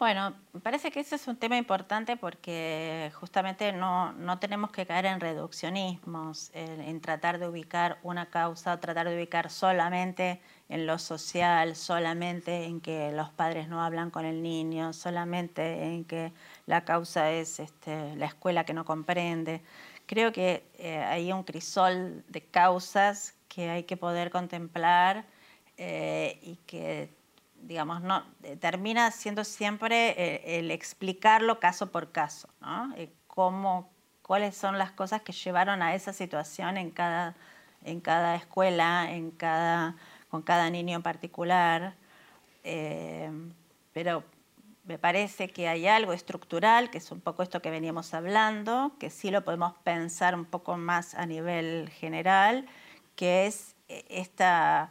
Bueno, 0.00 0.34
parece 0.62 0.90
que 0.90 1.00
ese 1.00 1.16
es 1.16 1.28
un 1.28 1.36
tema 1.36 1.58
importante 1.58 2.16
porque 2.16 3.12
justamente 3.16 3.70
no, 3.70 4.14
tenemos 4.40 4.70
que 4.70 4.86
caer 4.86 5.04
en 5.04 5.20
reduccionismos, 5.20 6.50
en, 6.54 7.02
tratar 7.02 7.38
de 7.38 7.46
ubicar 7.46 7.98
una 8.02 8.30
causa, 8.30 8.80
tratar 8.80 9.10
de 9.10 9.16
ubicar 9.16 9.50
solamente 9.50 10.40
en 10.70 10.86
lo 10.86 10.98
social, 10.98 11.76
solamente 11.76 12.64
en 12.64 12.80
que 12.80 13.12
los 13.12 13.28
padres 13.28 13.68
no 13.68 13.84
hablan 13.84 14.10
con 14.10 14.24
el 14.24 14.42
niño, 14.42 14.94
solamente 14.94 15.84
en 15.84 16.06
que 16.06 16.32
la 16.64 16.86
causa 16.86 17.30
es 17.30 17.60
este, 17.60 18.16
la 18.16 18.24
escuela 18.24 18.64
que 18.64 18.72
no 18.72 18.86
comprende. 18.86 19.60
Creo 20.06 20.32
que 20.32 20.64
eh, 20.78 20.96
hay 20.96 21.30
un 21.30 21.44
crisol 21.44 22.24
de 22.26 22.40
causas 22.40 23.34
que 23.48 23.68
hay 23.68 23.82
que 23.84 23.98
poder 23.98 24.30
contemplar 24.30 25.26
eh, 25.76 26.38
y 26.42 26.56
que 26.66 27.19
digamos, 27.62 28.02
no, 28.02 28.24
eh, 28.42 28.56
termina 28.56 29.10
siendo 29.10 29.44
siempre 29.44 30.10
eh, 30.10 30.58
el, 30.58 30.70
explicarlo 30.70 31.60
caso 31.60 31.90
por 31.90 32.12
caso, 32.12 32.48
¿no? 32.60 32.94
Eh, 32.96 33.12
cómo, 33.26 33.90
cuáles 34.22 34.56
son 34.56 34.78
las 34.78 34.90
cosas 34.92 35.22
que 35.22 35.32
llevaron 35.32 35.82
a 35.82 35.94
esa 35.94 36.12
situación 36.12 36.76
en 36.76 36.90
cada, 36.90 37.36
en 37.84 38.00
cada 38.00 38.36
escuela, 38.36 39.10
en 39.10 39.30
cada, 39.30 39.96
con 40.28 40.42
cada 40.42 40.70
niño 40.70 40.96
en 40.96 41.02
particular. 41.02 41.94
pero 43.92 44.24
me 44.84 44.98
parece 44.98 45.48
que 45.48 45.68
hay 45.68 45.86
algo 45.86 46.12
estructural, 46.12 46.90
que 46.90 46.98
es 46.98 47.12
un 47.12 47.20
poco 47.20 47.42
esto 47.42 47.62
que 47.62 47.70
veníamos 47.70 48.14
hablando, 48.14 48.92
que 48.98 49.10
sí 49.10 49.30
lo 49.30 49.44
podemos 49.44 49.74
pensar 49.84 50.34
un 50.34 50.44
poco 50.44 50.76
más 50.76 51.14
a 51.14 51.26
nivel 51.26 51.90
general, 51.90 52.66
que 53.16 53.46
es 53.46 53.76
esta 53.88 54.90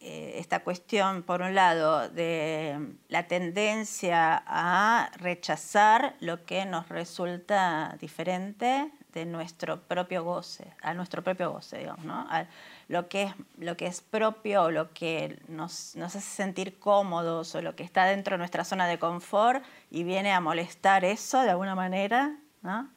eh, 0.00 0.34
esta 0.38 0.60
cuestión, 0.60 1.22
por 1.22 1.42
un 1.42 1.54
lado, 1.54 2.08
de 2.08 2.94
la 3.08 3.26
tendencia 3.26 4.42
a 4.46 5.10
rechazar 5.16 6.16
lo 6.20 6.44
que 6.44 6.64
nos 6.66 6.88
resulta 6.88 7.96
diferente 8.00 8.90
de 9.12 9.24
nuestro 9.24 9.80
propio 9.80 10.22
goce, 10.24 10.74
a 10.82 10.92
nuestro 10.92 11.22
propio 11.24 11.50
goce, 11.50 11.78
digamos, 11.78 12.04
¿no? 12.04 12.26
A 12.28 12.46
lo, 12.88 13.08
que 13.08 13.24
es, 13.24 13.34
lo 13.58 13.76
que 13.76 13.86
es 13.86 14.02
propio, 14.02 14.70
lo 14.70 14.92
que 14.92 15.40
nos, 15.48 15.96
nos, 15.96 16.14
hace 16.14 16.20
sentir 16.20 16.78
cómodos 16.78 17.54
o 17.54 17.62
lo 17.62 17.74
que 17.74 17.82
está 17.82 18.04
dentro 18.04 18.34
de 18.34 18.38
nuestra 18.38 18.64
zona 18.64 18.86
de 18.86 18.98
confort 18.98 19.64
y 19.90 20.04
viene 20.04 20.32
a 20.32 20.40
molestar 20.40 21.04
eso 21.04 21.40
de 21.40 21.50
alguna 21.50 21.74
manera, 21.74 22.36
¿no? 22.60 22.90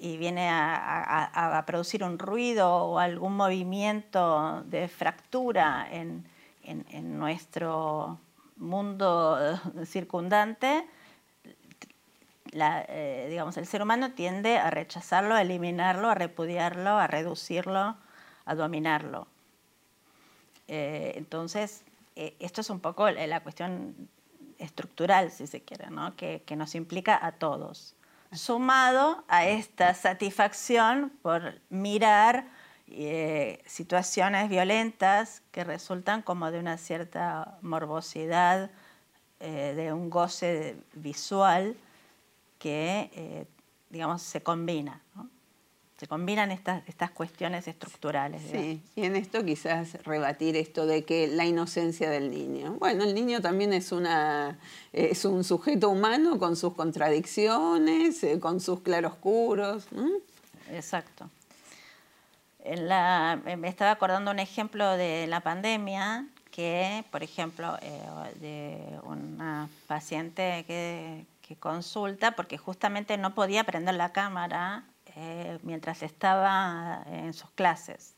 Y 0.00 0.16
viene 0.16 0.48
a, 0.48 1.58
a, 1.58 1.66
producir 1.66 2.02
un 2.02 2.18
ruido 2.18 2.74
o 2.74 2.98
algún 2.98 3.36
movimiento 3.36 4.62
de 4.64 4.88
fractura 4.88 5.86
en, 5.90 6.26
en, 6.64 7.18
nuestro 7.18 8.18
mundo 8.56 9.38
circundante, 9.84 10.86
eh, 12.52 13.26
digamos, 13.28 13.58
el 13.58 13.66
ser 13.66 13.82
humano 13.82 14.12
tiende 14.12 14.56
a 14.56 14.70
rechazarlo, 14.70 15.34
a 15.34 15.42
eliminarlo, 15.42 16.08
a 16.08 16.14
repudiarlo, 16.14 16.96
a 16.98 17.06
reducirlo, 17.06 17.96
a 18.46 18.54
dominarlo. 18.54 19.26
Eh, 20.66 21.12
entonces, 21.16 21.84
eh, 22.16 22.36
esto 22.40 22.62
es 22.62 22.70
un 22.70 22.80
poco 22.80 23.10
la 23.10 23.40
cuestión 23.40 24.08
estructural, 24.56 25.30
si 25.30 25.46
se 25.46 25.60
quiere, 25.60 25.90
¿no? 25.90 26.16
que, 26.16 26.42
que 26.46 26.56
nos 26.56 26.74
implica 26.74 27.18
a 27.22 27.32
todos, 27.32 27.94
sumado 28.32 29.24
a 29.28 29.46
esta 29.46 29.94
satisfacción 29.94 31.10
por 31.22 31.60
mirar 31.68 32.46
eh, 32.86 33.62
situaciones 33.66 34.48
violentas 34.48 35.42
que 35.52 35.64
resultan 35.64 36.22
como 36.22 36.50
de 36.50 36.58
una 36.58 36.76
cierta 36.76 37.58
morbosidad, 37.62 38.70
eh, 39.38 39.74
de 39.76 39.92
un 39.92 40.10
goce 40.10 40.76
visual 40.92 41.76
que, 42.58 43.10
eh, 43.14 43.46
digamos, 43.88 44.22
se 44.22 44.42
combina. 44.42 45.00
Se 46.00 46.08
combinan 46.08 46.50
estas, 46.50 46.82
estas 46.88 47.10
cuestiones 47.10 47.68
estructurales. 47.68 48.40
Sí, 48.50 48.82
y 48.96 49.04
en 49.04 49.16
esto 49.16 49.44
quizás 49.44 50.02
rebatir 50.02 50.56
esto 50.56 50.86
de 50.86 51.04
que 51.04 51.28
la 51.28 51.44
inocencia 51.44 52.08
del 52.08 52.30
niño. 52.30 52.76
Bueno, 52.78 53.04
el 53.04 53.14
niño 53.14 53.42
también 53.42 53.74
es, 53.74 53.92
una, 53.92 54.58
es 54.94 55.26
un 55.26 55.44
sujeto 55.44 55.90
humano 55.90 56.38
con 56.38 56.56
sus 56.56 56.72
contradicciones, 56.72 58.24
con 58.40 58.60
sus 58.60 58.80
claroscuros. 58.80 59.88
Exacto 60.72 61.28
me 62.64 63.68
estaba 63.68 63.92
acordando 63.92 64.30
un 64.30 64.38
ejemplo 64.38 64.96
de 64.96 65.26
la 65.26 65.40
pandemia 65.40 66.26
que, 66.50 67.04
por 67.10 67.22
ejemplo, 67.22 67.78
eh, 67.80 68.02
de 68.40 68.98
una 69.04 69.68
paciente 69.86 70.64
que, 70.66 71.26
consulta 71.58 72.36
porque 72.36 72.58
justamente 72.58 73.18
no 73.18 73.34
podía 73.34 73.64
prender 73.64 73.96
la 73.96 74.12
cámara 74.12 74.84
eh, 75.16 75.58
mientras 75.62 76.02
estaba 76.02 77.02
en 77.06 77.32
sus 77.32 77.50
clases. 77.50 78.16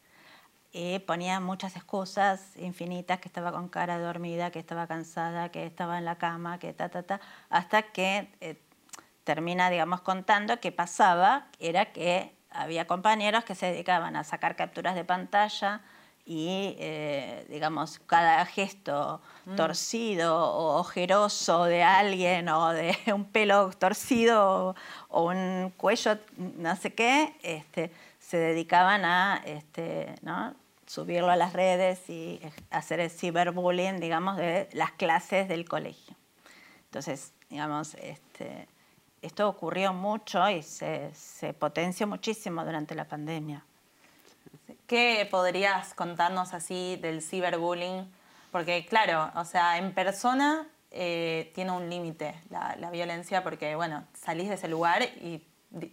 Y 0.73 1.01
ponía 1.01 1.39
muchas 1.41 1.77
excusas 1.77 2.57
infinitas, 2.57 3.21
que 3.21 3.29
estaba 3.29 3.53
con 3.53 3.69
cara 3.69 3.99
dormida, 3.99 4.51
que 4.51 4.59
estaba 4.59 4.87
cansada, 4.87 5.51
que 5.51 5.67
estaba 5.67 5.99
en 5.99 6.07
la 6.07 6.17
cama, 6.17 6.59
que 6.59 6.73
ta, 6.73 6.89
ta, 6.89 7.03
ta, 7.03 7.21
hasta 7.51 7.83
que 7.83 8.31
eh, 8.41 8.61
termina, 9.25 9.69
digamos, 9.69 10.01
contando 10.01 10.61
que 10.61 10.73
pasaba, 10.73 11.49
era 11.59 11.93
que 11.93 12.35
había 12.51 12.87
compañeros 12.87 13.45
que 13.45 13.55
se 13.55 13.67
dedicaban 13.67 14.17
a 14.17 14.25
sacar 14.25 14.57
capturas 14.57 14.95
de 14.95 15.05
pantalla 15.05 15.83
y, 16.25 16.77
eh, 16.79 17.45
digamos, 17.49 17.99
cada 18.07 18.45
gesto 18.47 19.21
mm. 19.45 19.57
torcido 19.57 20.37
o 20.37 20.79
ojeroso 20.79 21.65
de 21.65 21.83
alguien 21.83 22.49
o 22.49 22.71
de 22.71 22.97
un 23.15 23.25
pelo 23.25 23.71
torcido 23.71 24.77
o 25.09 25.23
un 25.25 25.73
cuello, 25.77 26.19
no 26.37 26.77
sé 26.77 26.95
qué, 26.95 27.37
este, 27.43 27.91
se 28.21 28.37
dedicaban 28.37 29.05
a 29.05 29.43
este, 29.45 30.15
subirlo 30.87 31.31
a 31.31 31.37
las 31.37 31.53
redes 31.53 32.09
y 32.09 32.41
hacer 32.71 33.01
el 33.01 33.11
ciberbullying, 33.11 33.99
digamos, 33.99 34.37
de 34.37 34.69
las 34.73 34.93
clases 34.93 35.49
del 35.49 35.69
colegio. 35.69 36.15
Entonces, 36.85 37.33
digamos, 37.49 37.95
este, 37.95 38.69
esto 39.23 39.49
ocurrió 39.49 39.93
mucho 39.93 40.49
y 40.51 40.63
se, 40.63 41.13
potenció 41.59 42.07
muchísimo 42.07 42.65
durante 42.65 42.95
la 42.95 43.05
pandemia. 43.05 43.65
¿Qué 44.93 45.27
podrías 45.31 45.95
contarnos 45.95 46.53
así 46.53 46.99
del 47.01 47.23
ciberbullying? 47.23 48.13
Porque 48.51 48.85
claro, 48.85 49.33
o 49.37 49.47
sea, 49.47 49.79
en 49.79 49.95
persona 49.95 50.69
eh, 50.91 51.51
tiene 51.55 51.71
un 51.71 51.89
límite 51.89 52.35
la, 52.51 52.91
violencia 52.91 53.43
porque, 53.43 53.75
bueno, 53.75 54.07
salís 54.13 54.51
de 54.51 54.57
ese 54.57 54.69
lugar 54.69 55.03
y 55.03 55.39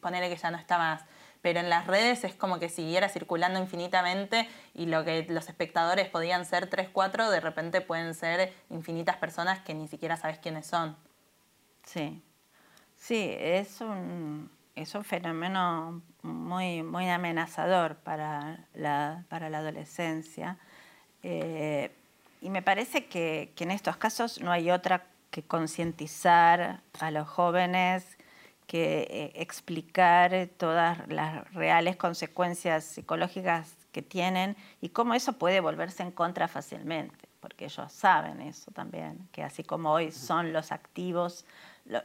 ponele 0.01 0.27
que 0.27 0.35
ya 0.35 0.51
no 0.51 0.57
está 0.57 0.77
más. 0.77 1.05
Pero 1.41 1.61
en 1.61 1.69
las 1.69 1.87
redes 1.87 2.25
es 2.25 2.35
como 2.35 2.59
que 2.59 2.67
siguiera 2.67 3.07
circulando 3.07 3.57
infinitamente 3.57 4.49
y 4.73 4.87
lo 4.87 5.05
que 5.05 5.25
los 5.29 5.47
espectadores 5.47 6.09
podían 6.09 6.43
ser 6.43 6.69
3, 6.69 6.89
4, 6.91 7.31
de 7.31 7.39
repente 7.39 7.79
pueden 7.79 8.13
ser 8.13 8.53
infinitas 8.69 9.15
personas 9.15 9.61
que 9.61 9.73
ni 9.73 9.87
siquiera 9.87 10.17
sabes 10.17 10.39
quiénes 10.39 10.67
son. 10.67 10.97
Sí, 11.85 12.21
Sí, 12.99 13.33
es 13.39 13.79
un, 13.79 14.51
es 14.81 14.95
un 14.95 15.03
fenómeno 15.03 16.01
muy, 16.21 16.83
muy 16.83 17.09
amenazador 17.09 17.97
para 17.97 18.65
la, 18.73 19.25
para 19.29 19.49
la 19.49 19.59
adolescencia. 19.59 20.57
Eh, 21.23 21.91
y 22.41 22.49
me 22.49 22.61
parece 22.61 23.05
que, 23.05 23.51
que, 23.55 23.65
en 23.65 23.71
estos 23.71 23.97
casos 23.97 24.41
no 24.41 24.51
hay 24.51 24.71
otra 24.71 25.05
que 25.31 25.43
concientizar 25.43 26.81
a 26.99 27.11
los 27.11 27.27
jóvenes 27.27 28.17
que 28.69 29.07
eh, 29.09 29.31
explicar 29.33 30.47
todas 30.57 30.99
las 31.07 31.51
reales 31.55 31.95
consecuencias 31.95 32.83
psicológicas 32.83 33.73
que 33.91 34.03
tienen 34.03 34.55
y 34.79 34.89
cómo 34.89 35.15
eso 35.15 35.33
puede 35.33 35.59
volverse 35.59 36.03
en 36.03 36.11
contra 36.11 36.47
fácilmente, 36.47 37.27
porque 37.39 37.65
ellos 37.65 37.91
saben 37.91 38.41
eso 38.41 38.69
también, 38.69 39.27
que 39.31 39.41
así 39.41 39.63
como 39.63 39.91
hoy 39.91 40.11
son 40.11 40.53
los 40.53 40.71
activos, 40.71 41.45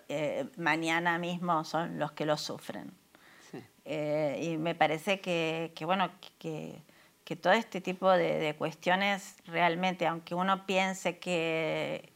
eh, 0.08 0.46
mañana 0.56 1.18
mismo 1.18 1.64
son 1.64 1.98
los 1.98 2.12
que 2.12 2.26
lo 2.26 2.36
sufren. 2.36 2.92
Eh, 3.86 4.40
y 4.42 4.56
me 4.56 4.74
parece 4.74 5.20
que, 5.20 5.72
bueno, 5.82 6.10
que, 6.38 6.82
todo 7.40 7.52
este 7.52 7.80
tipo 7.80 8.10
de, 8.10 8.54
cuestiones 8.56 9.36
realmente, 9.46 10.06
aunque 10.06 10.34
uno 10.34 10.64
piense 10.66 11.18
que, 11.18 12.12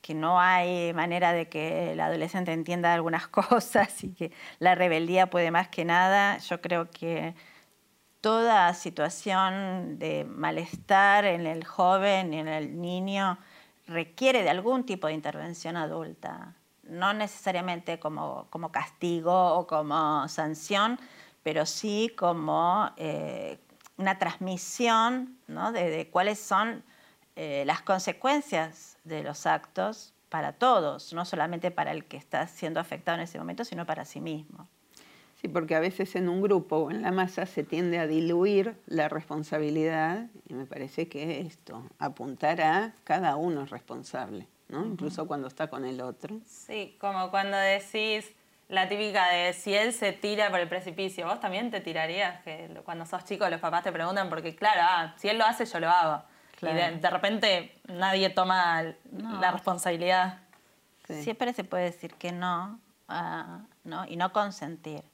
que 0.00 0.14
no 0.14 0.40
hay 0.40 0.92
manera 0.92 1.32
de 1.32 1.48
que 1.48 1.92
el 1.92 2.00
adolescente 2.00 2.52
entienda 2.52 2.92
algunas 2.94 3.28
cosas 3.28 4.02
y 4.02 4.12
que 4.12 4.32
la 4.58 4.74
rebeldía 4.74 5.30
puede 5.30 5.50
más 5.50 5.68
que 5.68 5.84
nada, 5.84 6.38
yo 6.38 6.60
creo 6.60 6.90
que 6.90 7.34
toda 8.20 8.72
situación 8.72 9.98
de 9.98 10.24
malestar 10.24 11.26
en 11.26 11.46
el 11.46 11.62
joven 11.64 12.32
en 12.32 12.48
el 12.48 12.80
niño 12.80 13.38
requiere 13.86 14.42
de 14.42 14.48
algún 14.50 14.86
tipo 14.86 15.06
de 15.08 15.12
intervención 15.12 15.76
adulta, 15.76 16.54
no 16.88 17.12
necesariamente 17.12 17.98
como, 17.98 18.48
castigo 18.72 19.54
o 19.54 19.66
como 19.66 20.28
sanción, 20.28 20.98
pero 21.42 21.66
sí 21.66 22.12
como 22.16 22.90
eh, 22.96 23.58
una 23.96 24.18
transmisión 24.18 25.38
de, 25.46 26.08
cuáles 26.10 26.38
son 26.38 26.82
eh, 27.36 27.64
las 27.66 27.82
consecuencias 27.82 28.98
de 29.04 29.22
los 29.22 29.46
actos 29.46 30.12
para 30.28 30.52
todos, 30.52 31.12
no 31.12 31.24
solamente 31.24 31.70
para 31.70 31.92
el 31.92 32.06
que 32.06 32.16
está 32.16 32.46
siendo 32.46 32.80
afectado 32.80 33.18
en 33.18 33.24
ese 33.24 33.38
momento, 33.38 33.64
sino 33.64 33.86
para 33.86 34.04
sí 34.04 34.20
mismo. 34.20 34.68
Sí, 35.40 35.48
porque 35.48 35.74
a 35.74 35.80
veces 35.80 36.16
en 36.16 36.28
un 36.28 36.40
grupo 36.40 36.76
o 36.76 36.90
en 36.90 37.02
la 37.02 37.12
masa 37.12 37.44
se 37.46 37.64
tiende 37.64 37.98
a 37.98 38.06
diluir 38.06 38.76
la 38.86 39.08
responsabilidad 39.08 40.26
y 40.48 40.54
me 40.54 40.64
parece 40.64 41.06
que 41.06 41.40
esto, 41.40 41.84
apuntar 41.98 42.62
a 42.62 42.94
cada 43.04 43.36
uno 43.36 43.62
es 43.62 43.70
responsable, 43.70 44.48
¿no? 44.68 44.84
Incluso 44.84 45.26
cuando 45.26 45.48
está 45.48 45.68
con 45.68 45.84
el 45.84 46.00
otro. 46.00 46.36
Sí, 46.46 46.96
como 47.00 47.30
cuando 47.30 47.56
decís 47.56 48.32
la 48.68 48.88
típica 48.88 49.28
de 49.28 49.52
si 49.52 49.74
él 49.74 49.92
se 49.92 50.12
tira 50.12 50.50
por 50.50 50.60
el 50.60 50.68
precipicio, 50.68 51.26
vos 51.26 51.40
también 51.40 51.70
te 51.70 51.80
tirarías, 51.80 52.42
que 52.42 52.80
cuando 52.84 53.06
sos 53.06 53.24
chico 53.24 53.48
los 53.48 53.60
papás 53.60 53.84
te 53.84 53.92
preguntan 53.92 54.28
porque 54.28 54.56
claro, 54.56 54.80
ah, 54.82 55.14
si 55.18 55.28
él 55.28 55.38
lo 55.38 55.44
hace 55.44 55.66
yo 55.66 55.80
lo 55.80 55.90
hago. 55.90 56.24
Y 56.62 56.66
de, 56.66 57.10
repente 57.10 57.78
nadie 57.88 58.30
toma 58.30 58.82
la 59.12 59.50
responsabilidad. 59.50 60.38
Siempre 61.06 61.52
se 61.52 61.62
puede 61.62 61.84
decir 61.84 62.14
que 62.14 62.32
no, 62.32 62.80
ah, 63.08 63.60
¿no? 63.84 64.06
y 64.06 64.16
no 64.16 64.32
consentir 64.32 65.04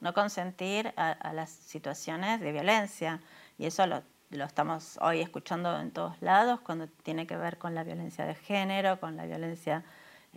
no 0.00 0.14
consentir 0.14 0.92
a, 0.96 1.32
las 1.32 1.50
situaciones 1.50 2.40
de 2.40 2.52
violencia. 2.52 3.20
Y 3.58 3.66
eso 3.66 3.86
lo, 3.86 4.02
estamos 4.30 4.98
hoy 5.00 5.20
escuchando 5.20 5.78
en 5.80 5.90
todos 5.90 6.20
lados 6.20 6.60
cuando 6.60 6.88
tiene 6.88 7.26
que 7.26 7.36
ver 7.36 7.58
con 7.58 7.74
la 7.74 7.84
violencia 7.84 8.26
de 8.26 8.34
género, 8.34 8.98
con 9.00 9.16
la 9.16 9.24
violencia 9.26 9.84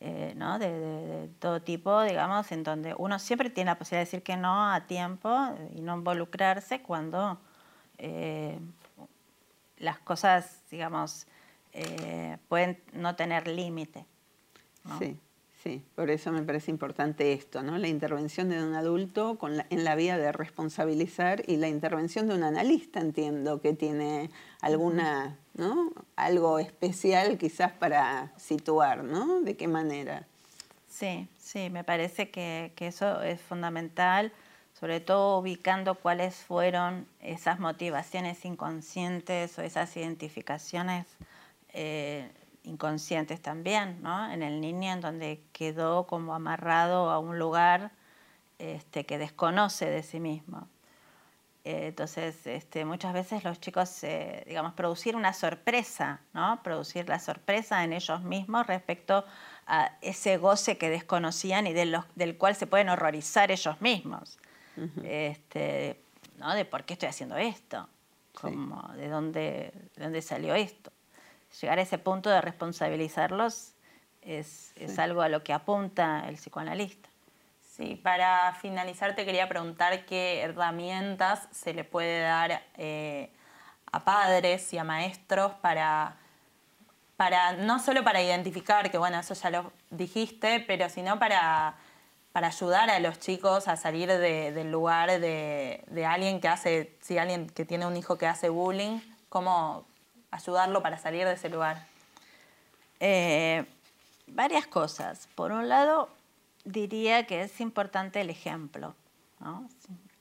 eh, 0.01 0.33
¿no? 0.35 0.59
de, 0.59 1.29
todo 1.39 1.61
tipo, 1.61 2.01
digamos, 2.03 2.51
en 2.51 2.63
donde 2.63 2.95
uno 2.97 3.19
siempre 3.19 3.49
tiene 3.49 3.71
la 3.71 3.77
posibilidad 3.77 4.01
de 4.01 4.05
decir 4.05 4.23
que 4.23 4.37
no 4.37 4.71
a 4.71 4.81
tiempo 4.87 5.55
y 5.75 5.81
no 5.81 5.95
involucrarse 5.95 6.81
cuando 6.81 7.39
eh, 7.97 8.59
las 9.77 9.99
cosas, 9.99 10.61
digamos, 10.71 11.27
eh, 11.73 12.37
pueden 12.47 12.81
no 12.93 13.15
tener 13.15 13.47
límite. 13.47 14.05
Sí. 14.99 15.19
Sí, 15.63 15.83
por 15.95 16.09
eso 16.09 16.31
me 16.31 16.41
parece 16.41 16.71
importante 16.71 17.33
esto, 17.33 17.61
¿no? 17.61 17.77
La 17.77 17.89
intervención 17.89 18.47
de 18.47 18.63
un 18.63 18.75
adulto 18.75 19.37
en 19.69 19.83
la 19.83 19.95
vía 19.95 20.17
de 20.17 20.31
responsabilizar 20.31 21.43
y 21.47 21.57
la 21.57 21.67
intervención 21.67 22.29
de 22.29 22.35
un 22.35 22.43
analista, 22.43 23.01
entiendo, 23.01 23.59
que 23.59 23.73
tiene 23.73 24.29
alguna, 24.61 25.37
¿no? 25.55 25.91
Algo 26.15 26.59
especial 26.59 27.37
quizás 27.37 27.73
para 27.73 28.31
situar, 28.37 29.03
¿no? 29.03 29.41
¿De 29.41 29.57
qué 29.57 29.67
manera? 29.67 30.25
Sí, 30.87 31.27
sí, 31.37 31.69
me 31.69 31.83
parece 31.83 32.29
que, 32.29 32.71
eso 32.79 33.21
es 33.21 33.41
fundamental, 33.41 34.31
sobre 34.79 35.01
todo 35.01 35.39
ubicando 35.39 35.95
cuáles 35.95 36.35
fueron 36.35 37.05
esas 37.19 37.59
motivaciones 37.59 38.45
inconscientes 38.45 39.59
o 39.59 39.61
esas 39.61 39.97
identificaciones 39.97 41.05
eh, 41.73 42.29
inconscientes 42.69 43.41
también, 43.41 44.01
¿no? 44.01 44.31
En 44.31 44.43
el 44.43 44.61
niño 44.61 44.93
en 44.93 45.01
donde 45.01 45.41
quedó 45.51 46.07
como 46.07 46.33
amarrado 46.33 47.09
a 47.09 47.19
un 47.19 47.37
lugar 47.37 47.91
este, 48.59 49.05
que 49.05 49.17
desconoce 49.17 49.85
de 49.85 50.03
sí 50.03 50.19
mismo. 50.19 50.67
Eh, 51.65 51.87
entonces, 51.87 52.47
este, 52.47 52.85
muchas 52.85 53.13
veces 53.13 53.43
los 53.43 53.59
chicos, 53.59 54.03
eh, 54.03 54.43
digamos, 54.47 54.73
producir 54.73 55.15
una 55.15 55.33
sorpresa, 55.33 56.21
¿no? 56.33 56.61
Producir 56.63 57.09
la 57.09 57.19
sorpresa 57.19 57.83
en 57.83 57.91
ellos 57.91 58.21
mismos 58.23 58.65
respecto 58.67 59.25
a 59.67 59.97
ese 60.01 60.37
goce 60.37 60.77
que 60.77 60.89
desconocían 60.89 61.67
y 61.67 61.73
de 61.73 61.85
los, 61.85 62.05
del 62.15 62.37
cual 62.37 62.55
se 62.55 62.67
pueden 62.67 62.89
horrorizar 62.89 63.51
ellos 63.51 63.81
mismos. 63.81 64.37
este, 65.03 65.99
¿no? 66.37 66.55
De 66.55 66.63
por 66.63 66.85
qué 66.85 66.93
estoy 66.93 67.09
haciendo 67.09 67.35
esto, 67.35 67.89
como, 68.31 68.81
de, 68.93 69.09
dónde, 69.09 69.73
de 69.95 70.03
dónde 70.03 70.21
salió 70.21 70.55
esto 70.55 70.89
llegar 71.61 71.79
a 71.79 71.81
ese 71.81 71.97
punto 71.97 72.29
de 72.29 72.41
responsabilizarlos 72.41 73.73
es, 74.21 74.73
algo 74.97 75.21
a 75.21 75.29
lo 75.29 75.43
que 75.43 75.53
apunta 75.53 76.27
el 76.27 76.35
psicoanalista. 76.35 77.09
Sí, 77.61 77.95
para 77.95 78.53
finalizar 78.55 79.15
te 79.15 79.25
quería 79.25 79.47
preguntar 79.47 80.05
qué 80.05 80.41
herramientas 80.41 81.47
se 81.51 81.73
le 81.73 81.83
puede 81.83 82.21
dar 82.21 82.61
eh, 82.75 83.31
a 83.91 84.03
padres 84.03 84.73
y 84.73 84.77
a 84.77 84.83
maestros 84.83 85.53
para, 85.61 86.17
para, 87.15 87.53
no 87.53 87.79
solo 87.79 88.03
para 88.03 88.21
identificar, 88.21 88.91
que 88.91 88.97
bueno, 88.97 89.19
eso 89.19 89.33
ya 89.33 89.49
lo 89.49 89.71
dijiste, 89.91 90.59
pero 90.67 90.89
sino 90.89 91.19
para, 91.19 91.75
para 92.33 92.47
ayudar 92.47 92.89
a 92.89 92.99
los 92.99 93.19
chicos 93.19 93.67
a 93.69 93.77
salir 93.77 94.09
del 94.09 94.71
lugar 94.71 95.19
de, 95.19 95.83
de, 95.87 96.05
alguien 96.05 96.41
que 96.41 96.49
hace, 96.49 96.97
si 97.01 97.17
alguien 97.17 97.49
que 97.49 97.63
tiene 97.65 97.85
un 97.85 97.95
hijo 97.95 98.17
que 98.17 98.27
hace 98.27 98.49
bullying, 98.49 98.99
cómo, 99.29 99.85
ayudarlo 100.31 100.81
para 100.81 100.97
salir 100.97 101.25
de 101.25 101.33
ese 101.33 101.49
lugar? 101.49 101.85
Eh, 102.99 103.65
varias 104.27 104.67
cosas. 104.67 105.27
Por 105.35 105.51
un 105.51 105.69
lado, 105.69 106.09
diría 106.65 107.25
que 107.25 107.41
es 107.41 107.59
importante 107.61 108.21
el 108.21 108.29
ejemplo. 108.29 108.95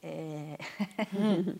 Eh, 0.03 0.57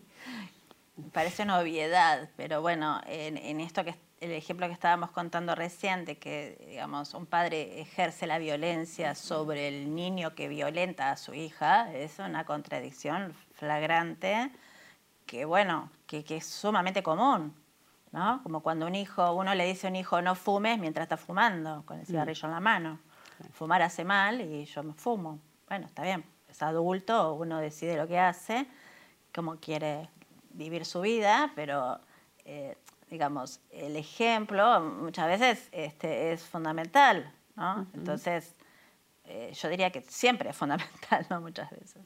parece 1.13 1.43
una 1.43 1.59
obviedad, 1.59 2.29
pero 2.37 2.61
bueno, 2.61 3.01
en, 3.05 3.59
esto 3.59 3.83
que 3.83 3.95
el 4.21 4.31
ejemplo 4.31 4.67
que 4.67 4.73
estábamos 4.73 5.11
contando 5.11 5.55
recién, 5.55 6.05
de 6.05 6.17
que 6.17 6.65
digamos, 6.69 7.13
un 7.13 7.25
padre 7.25 7.79
ejerce 7.81 8.27
la 8.27 8.37
violencia 8.37 9.15
sobre 9.15 9.67
el 9.67 9.95
niño 9.95 10.35
que 10.35 10.47
violenta 10.47 11.11
a 11.11 11.17
su 11.17 11.33
hija, 11.33 11.93
es 11.93 12.19
una 12.19 12.45
contradicción 12.45 13.33
flagrante 13.53 14.51
que, 15.25 15.45
bueno, 15.45 15.89
que 16.07 16.25
es 16.29 16.45
sumamente 16.45 17.03
común. 17.03 17.53
¿No? 18.11 18.41
Como 18.43 18.61
cuando 18.61 18.87
un 18.87 18.95
hijo, 18.95 19.33
uno 19.33 19.53
le 19.55 19.65
dice 19.65 19.87
a 19.87 19.89
un 19.89 19.95
hijo 19.95 20.21
no 20.21 20.35
fumes 20.35 20.79
mientras 20.79 21.03
está 21.03 21.17
fumando, 21.17 21.83
con 21.85 21.99
el 21.99 22.05
cigarrillo 22.05 22.47
en 22.47 22.51
la 22.51 22.59
mano. 22.59 22.99
Fumar 23.53 23.81
hace 23.81 24.03
mal 24.03 24.41
y 24.41 24.65
yo 24.65 24.83
me 24.83 24.93
fumo. 24.93 25.39
Bueno, 25.67 25.85
está 25.85 26.03
bien, 26.03 26.25
es 26.49 26.61
adulto, 26.61 27.33
uno 27.33 27.59
decide 27.59 27.95
lo 27.95 28.07
que 28.07 28.19
hace, 28.19 28.67
cómo 29.33 29.57
quiere 29.57 30.09
vivir 30.51 30.85
su 30.85 31.01
vida, 31.01 31.51
pero 31.55 31.99
eh, 32.45 32.75
digamos, 33.09 33.59
el 33.71 33.95
ejemplo 33.95 34.81
muchas 34.81 35.27
veces 35.27 35.69
este, 35.71 36.31
es 36.31 36.43
fundamental, 36.43 37.31
¿no? 37.55 37.87
Entonces, 37.93 38.55
eh, 39.25 39.51
yo 39.53 39.69
diría 39.69 39.91
que 39.91 40.01
siempre 40.01 40.49
es 40.49 40.55
fundamental, 40.55 41.25
¿no? 41.29 41.41
Muchas 41.41 41.69
veces. 41.71 42.01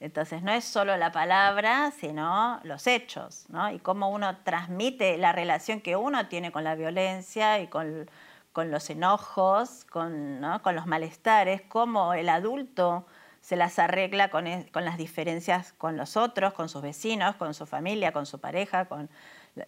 Entonces 0.00 0.42
no 0.42 0.50
es 0.50 0.64
solo 0.64 0.96
la 0.96 1.12
palabra, 1.12 1.90
sino 1.90 2.58
los 2.64 2.86
hechos, 2.86 3.44
¿no? 3.50 3.70
Y 3.70 3.78
cómo 3.78 4.08
uno 4.08 4.38
transmite 4.38 5.18
la 5.18 5.32
relación 5.32 5.82
que 5.82 5.94
uno 5.94 6.26
tiene 6.26 6.50
con 6.50 6.64
la 6.64 6.74
violencia 6.74 7.60
y 7.60 7.68
con, 7.68 8.08
los 8.54 8.88
enojos, 8.88 9.84
con, 9.84 10.40
los 10.40 10.86
malestares, 10.86 11.60
cómo 11.68 12.14
el 12.14 12.30
adulto 12.30 13.06
se 13.42 13.56
las 13.56 13.78
arregla 13.78 14.30
e, 14.32 14.70
con, 14.70 14.84
las 14.86 14.96
diferencias 14.96 15.74
con 15.74 15.98
los 15.98 16.16
otros, 16.16 16.54
con 16.54 16.70
sus 16.70 16.80
vecinos, 16.80 17.36
con 17.36 17.52
su 17.52 17.66
familia, 17.66 18.12
con 18.12 18.24
su 18.24 18.40
pareja, 18.40 18.86
con, 18.86 19.10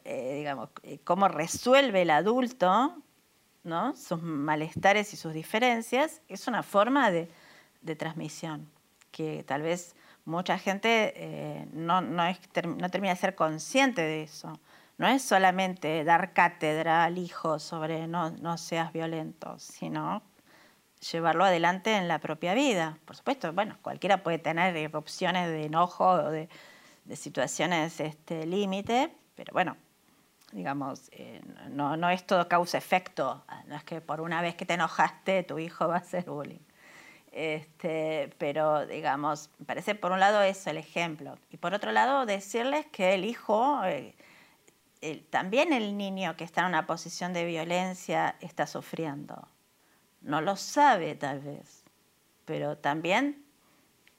eh, 0.05 0.37
digamos, 0.37 0.71
eh, 0.83 0.99
cómo 1.05 1.29
resuelve 1.29 2.03
el 2.03 2.11
adulto 2.11 2.97
¿no? 3.65 3.95
sus 3.97 4.23
malestares 4.23 5.13
y 5.13 5.17
sus 5.17 5.35
diferencias, 5.35 6.23
es 6.29 6.49
una 6.49 6.63
forma 6.63 7.11
de, 7.11 7.31
de 7.83 7.97
transmisión 7.97 8.71
que 9.11 9.45
tal 9.45 9.63
vez 9.63 9.95
mucha 10.25 10.59
gente 10.59 11.13
eh, 11.17 11.67
no, 11.73 12.01
no, 12.01 12.25
no 12.25 12.91
termina 12.91 13.15
de 13.15 13.21
ser 13.21 13.35
consciente 13.35 14.03
de 14.03 14.23
eso. 14.23 14.59
No 14.99 15.09
es 15.09 15.23
solamente 15.23 16.05
dar 16.05 16.33
cátedra 16.33 17.05
al 17.05 17.19
hijo 17.19 17.59
sobre 17.59 18.07
no, 18.07 18.31
no 18.31 18.59
seas 18.59 18.93
violento, 18.93 19.59
sino 19.59 20.23
llevarlo 21.11 21.45
adelante 21.45 21.97
en 21.97 22.09
la 22.09 22.19
propia 22.21 22.55
vida. 22.55 22.99
Por 23.05 23.17
supuesto, 23.17 23.53
bueno, 23.53 23.77
cualquiera 23.83 24.23
puede 24.23 24.39
tener 24.39 24.77
erupciones 24.77 25.49
de 25.49 25.65
enojo 25.65 26.09
o 26.09 26.31
de, 26.31 26.49
situaciones 27.15 27.99
este, 28.01 28.47
límite, 28.47 29.13
pero 29.35 29.53
bueno, 29.53 29.77
digamos, 30.53 31.11
eh, 31.13 31.43
no, 31.71 31.97
no, 31.97 32.09
es 32.11 32.25
todo 32.25 32.49
causa-efecto, 32.49 33.45
no 33.67 33.75
es 33.75 33.85
que 33.85 34.01
por 34.01 34.21
una 34.21 34.41
vez 34.41 34.55
que 34.55 34.65
te 34.65 34.75
enojaste 34.75 35.43
tu 35.43 35.59
hijo 35.59 35.89
va 35.89 35.97
a 35.97 36.05
ser 36.05 36.25
bullying. 36.25 36.61
Este, 37.33 38.31
pero, 38.37 38.87
digamos, 38.87 39.51
parece 39.67 39.95
por 39.95 40.13
un 40.13 40.21
lado 40.21 40.43
eso 40.43 40.69
el 40.71 40.77
ejemplo. 40.77 41.39
Y 41.51 41.57
por 41.57 41.73
otro 41.73 41.91
lado, 41.91 42.27
decirles 42.27 42.87
que 42.93 43.15
el 43.15 43.25
hijo, 43.25 43.83
eh, 43.85 44.15
también 45.31 45.73
el 45.73 45.97
niño 45.97 46.37
que 46.37 46.45
está 46.45 46.61
en 46.61 46.69
una 46.69 46.87
posición 46.87 47.33
de 47.33 47.47
violencia 47.47 48.37
está 48.41 48.67
sufriendo. 48.67 49.49
No 50.21 50.43
lo 50.43 50.57
sabe 50.57 51.15
tal 51.15 51.41
vez, 51.41 51.83
pero 52.45 52.77
también 52.77 53.43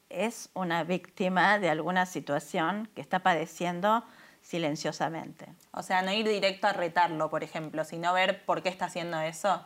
es 0.09 0.49
una 0.53 0.83
víctima 0.83 1.59
de 1.59 1.69
alguna 1.69 2.05
situación 2.05 2.89
que 2.95 3.01
está 3.01 3.19
padeciendo 3.19 4.03
silenciosamente. 4.41 5.47
O 5.71 5.83
sea, 5.83 6.01
no 6.01 6.11
ir 6.11 6.27
directo 6.27 6.67
a 6.67 6.73
retarlo, 6.73 7.29
por 7.29 7.43
ejemplo, 7.43 7.85
sino 7.85 8.11
ver 8.11 8.43
por 8.43 8.61
qué 8.61 8.69
está 8.69 8.85
haciendo 8.85 9.19
eso. 9.21 9.65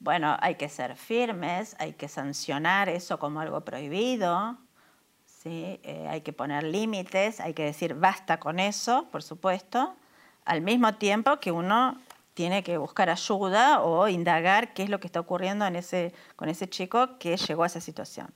Bueno, 0.00 0.36
hay 0.40 0.54
que 0.54 0.68
ser 0.68 0.96
firmes, 0.96 1.74
hay 1.78 1.92
que 1.94 2.08
sancionar 2.08 2.88
eso 2.88 3.18
como 3.18 3.40
algo 3.40 3.62
prohibido, 3.62 4.56
¿sí? 5.26 5.80
Eh, 5.82 6.06
hay 6.08 6.20
que 6.20 6.32
poner 6.32 6.62
límites, 6.62 7.40
hay 7.40 7.52
que 7.52 7.64
decir 7.64 7.94
basta 7.94 8.38
con 8.38 8.60
eso, 8.60 9.08
por 9.10 9.22
supuesto, 9.22 9.96
al 10.44 10.60
mismo 10.62 10.94
tiempo 10.94 11.40
que 11.40 11.50
uno 11.50 11.98
tiene 12.34 12.62
que 12.62 12.78
buscar 12.78 13.10
ayuda 13.10 13.80
o 13.80 14.06
indagar 14.06 14.72
qué 14.72 14.84
es 14.84 14.88
lo 14.90 15.00
que 15.00 15.08
está 15.08 15.18
ocurriendo 15.18 15.64
con 16.36 16.48
ese 16.48 16.68
chico 16.68 17.18
que 17.18 17.36
llegó 17.36 17.64
a 17.64 17.66
esa 17.66 17.80
situación. 17.80 18.32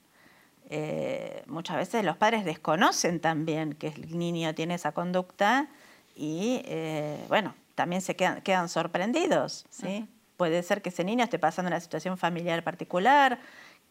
Eh, 0.68 1.44
muchas 1.46 1.76
veces 1.76 2.04
los 2.04 2.16
padres 2.16 2.44
desconocen 2.44 3.20
también 3.20 3.74
que 3.74 3.88
el 3.88 4.18
niño 4.18 4.54
tiene 4.54 4.74
esa 4.74 4.92
conducta 4.92 5.68
y, 6.16 6.62
eh, 6.64 7.24
bueno, 7.28 7.54
también 7.74 8.02
se 8.02 8.16
quedan 8.16 8.68
sorprendidos, 8.68 9.66
¿sí? 9.70 10.08
Puede 10.42 10.64
ser 10.64 10.82
que 10.82 10.88
ese 10.88 11.04
niño 11.04 11.22
esté 11.22 11.38
pasando 11.38 11.68
una 11.68 11.78
situación 11.78 12.18
familiar 12.18 12.64
particular, 12.64 13.38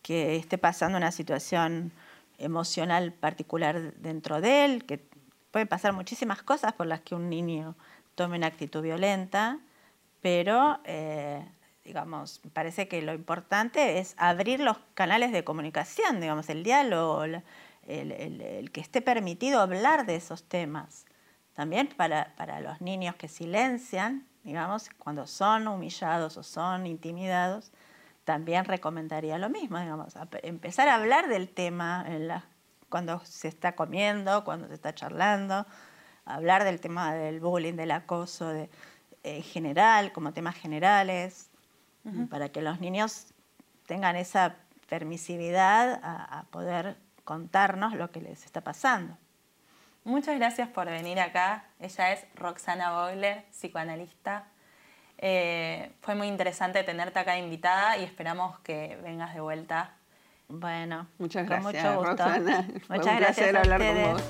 que 0.01 0.35
esté 0.35 0.57
pasando 0.57 0.97
una 0.97 1.13
situación 1.13 1.93
emocional 2.39 3.13
particular 3.13 3.93
dentro 3.93 4.41
de 4.41 4.65
él, 4.65 4.83
que 4.83 5.01
pueden 5.51 5.69
pasar 5.69 5.93
muchísimas 5.93 6.43
cosas 6.43 6.73
por 6.73 6.87
las 6.87 6.99
que 6.99 7.15
un 7.15 7.29
niño 7.29 7.77
tome 8.15 8.35
una 8.35 8.47
actitud 8.47 8.81
violenta, 8.81 9.59
pero 10.21 10.81
eh, 10.83 11.41
digamos, 11.85 12.41
parece 12.51 12.89
que 12.89 13.01
lo 13.01 13.13
importante 13.13 13.99
es 13.99 14.13
abrir 14.17 14.59
los 14.59 14.77
canales 14.93 15.31
de 15.31 15.45
comunicación, 15.45 16.19
digamos, 16.19 16.49
el 16.49 16.63
diálogo, 16.63 17.23
el, 17.23 17.43
el 17.87 18.71
que 18.73 18.81
esté 18.81 19.01
permitido 19.01 19.61
hablar 19.61 20.05
de 20.05 20.17
esos 20.17 20.43
temas. 20.43 21.05
También 21.53 21.87
para, 21.95 22.33
para 22.35 22.59
los 22.59 22.81
niños 22.81 23.15
que 23.15 23.29
silencian, 23.29 24.27
digamos, 24.43 24.89
cuando 24.97 25.27
son 25.27 25.67
humillados 25.67 26.37
o 26.37 26.43
son 26.43 26.87
intimidados, 26.87 27.71
también 28.23 28.65
recomendaría 28.65 29.37
lo 29.37 29.49
mismo, 29.49 29.79
digamos, 29.79 30.13
empezar 30.43 30.87
a 30.87 30.95
hablar 30.95 31.27
del 31.27 31.49
tema 31.49 32.05
cuando 32.89 33.19
se 33.25 33.47
está 33.47 33.75
comiendo, 33.75 34.43
cuando 34.43 34.67
se 34.67 34.75
está 34.75 34.93
charlando, 34.93 35.65
hablar 36.25 36.63
del 36.63 36.79
tema 36.79 37.13
del 37.13 37.39
bullying, 37.39 37.73
del 37.73 37.91
acoso 37.91 38.47
de, 38.49 38.69
en 39.23 39.43
general, 39.43 40.11
como 40.11 40.33
temas 40.33 40.55
generales, 40.55 41.49
para 42.29 42.49
que 42.49 42.61
los 42.61 42.79
niños 42.79 43.27
tengan 43.85 44.15
esa 44.15 44.55
permisividad 44.89 45.99
a 46.03 46.45
poder 46.49 46.97
contarnos 47.23 47.93
lo 47.93 48.11
que 48.11 48.21
les 48.21 48.45
está 48.45 48.61
pasando. 48.61 49.17
Muchas 50.03 50.37
gracias 50.37 50.67
por 50.69 50.87
venir 50.87 51.19
acá. 51.19 51.65
Ella 51.79 52.13
es 52.13 52.25
Roxana 52.35 52.91
Bogler, 52.91 53.45
psicoanalista. 53.51 54.45
Eh, 55.19 55.91
fue 56.01 56.15
muy 56.15 56.27
interesante 56.27 56.83
tenerte 56.83 57.19
acá 57.19 57.37
invitada 57.37 57.97
y 57.97 58.03
esperamos 58.03 58.59
que 58.61 58.97
vengas 59.03 59.35
de 59.35 59.41
vuelta. 59.41 59.91
Bueno, 60.47 61.07
muchas 61.19 61.47
gracias, 61.47 61.73
mucho 61.73 61.95
gusto. 61.97 62.25
Roxana. 62.25 62.67
Muchas 62.89 63.19
gracias 63.19 63.55
a 63.55 63.59
hablar 63.59 63.79
con 63.79 64.03
vos. 64.03 64.23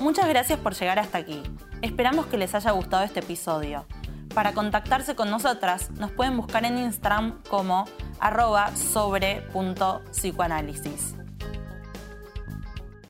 Muchas 0.00 0.28
gracias 0.28 0.60
por 0.60 0.74
llegar 0.74 0.98
hasta 0.98 1.16
aquí. 1.18 1.42
Esperamos 1.82 2.26
que 2.26 2.36
les 2.36 2.54
haya 2.54 2.70
gustado 2.70 3.04
este 3.04 3.20
episodio. 3.20 3.86
Para 4.34 4.52
contactarse 4.52 5.16
con 5.16 5.30
nosotras, 5.30 5.90
nos 5.92 6.12
pueden 6.12 6.36
buscar 6.36 6.64
en 6.64 6.78
Instagram 6.78 7.42
como 7.48 7.86
arroba 8.20 8.76
sobre.psicoanálisis. 8.76 11.14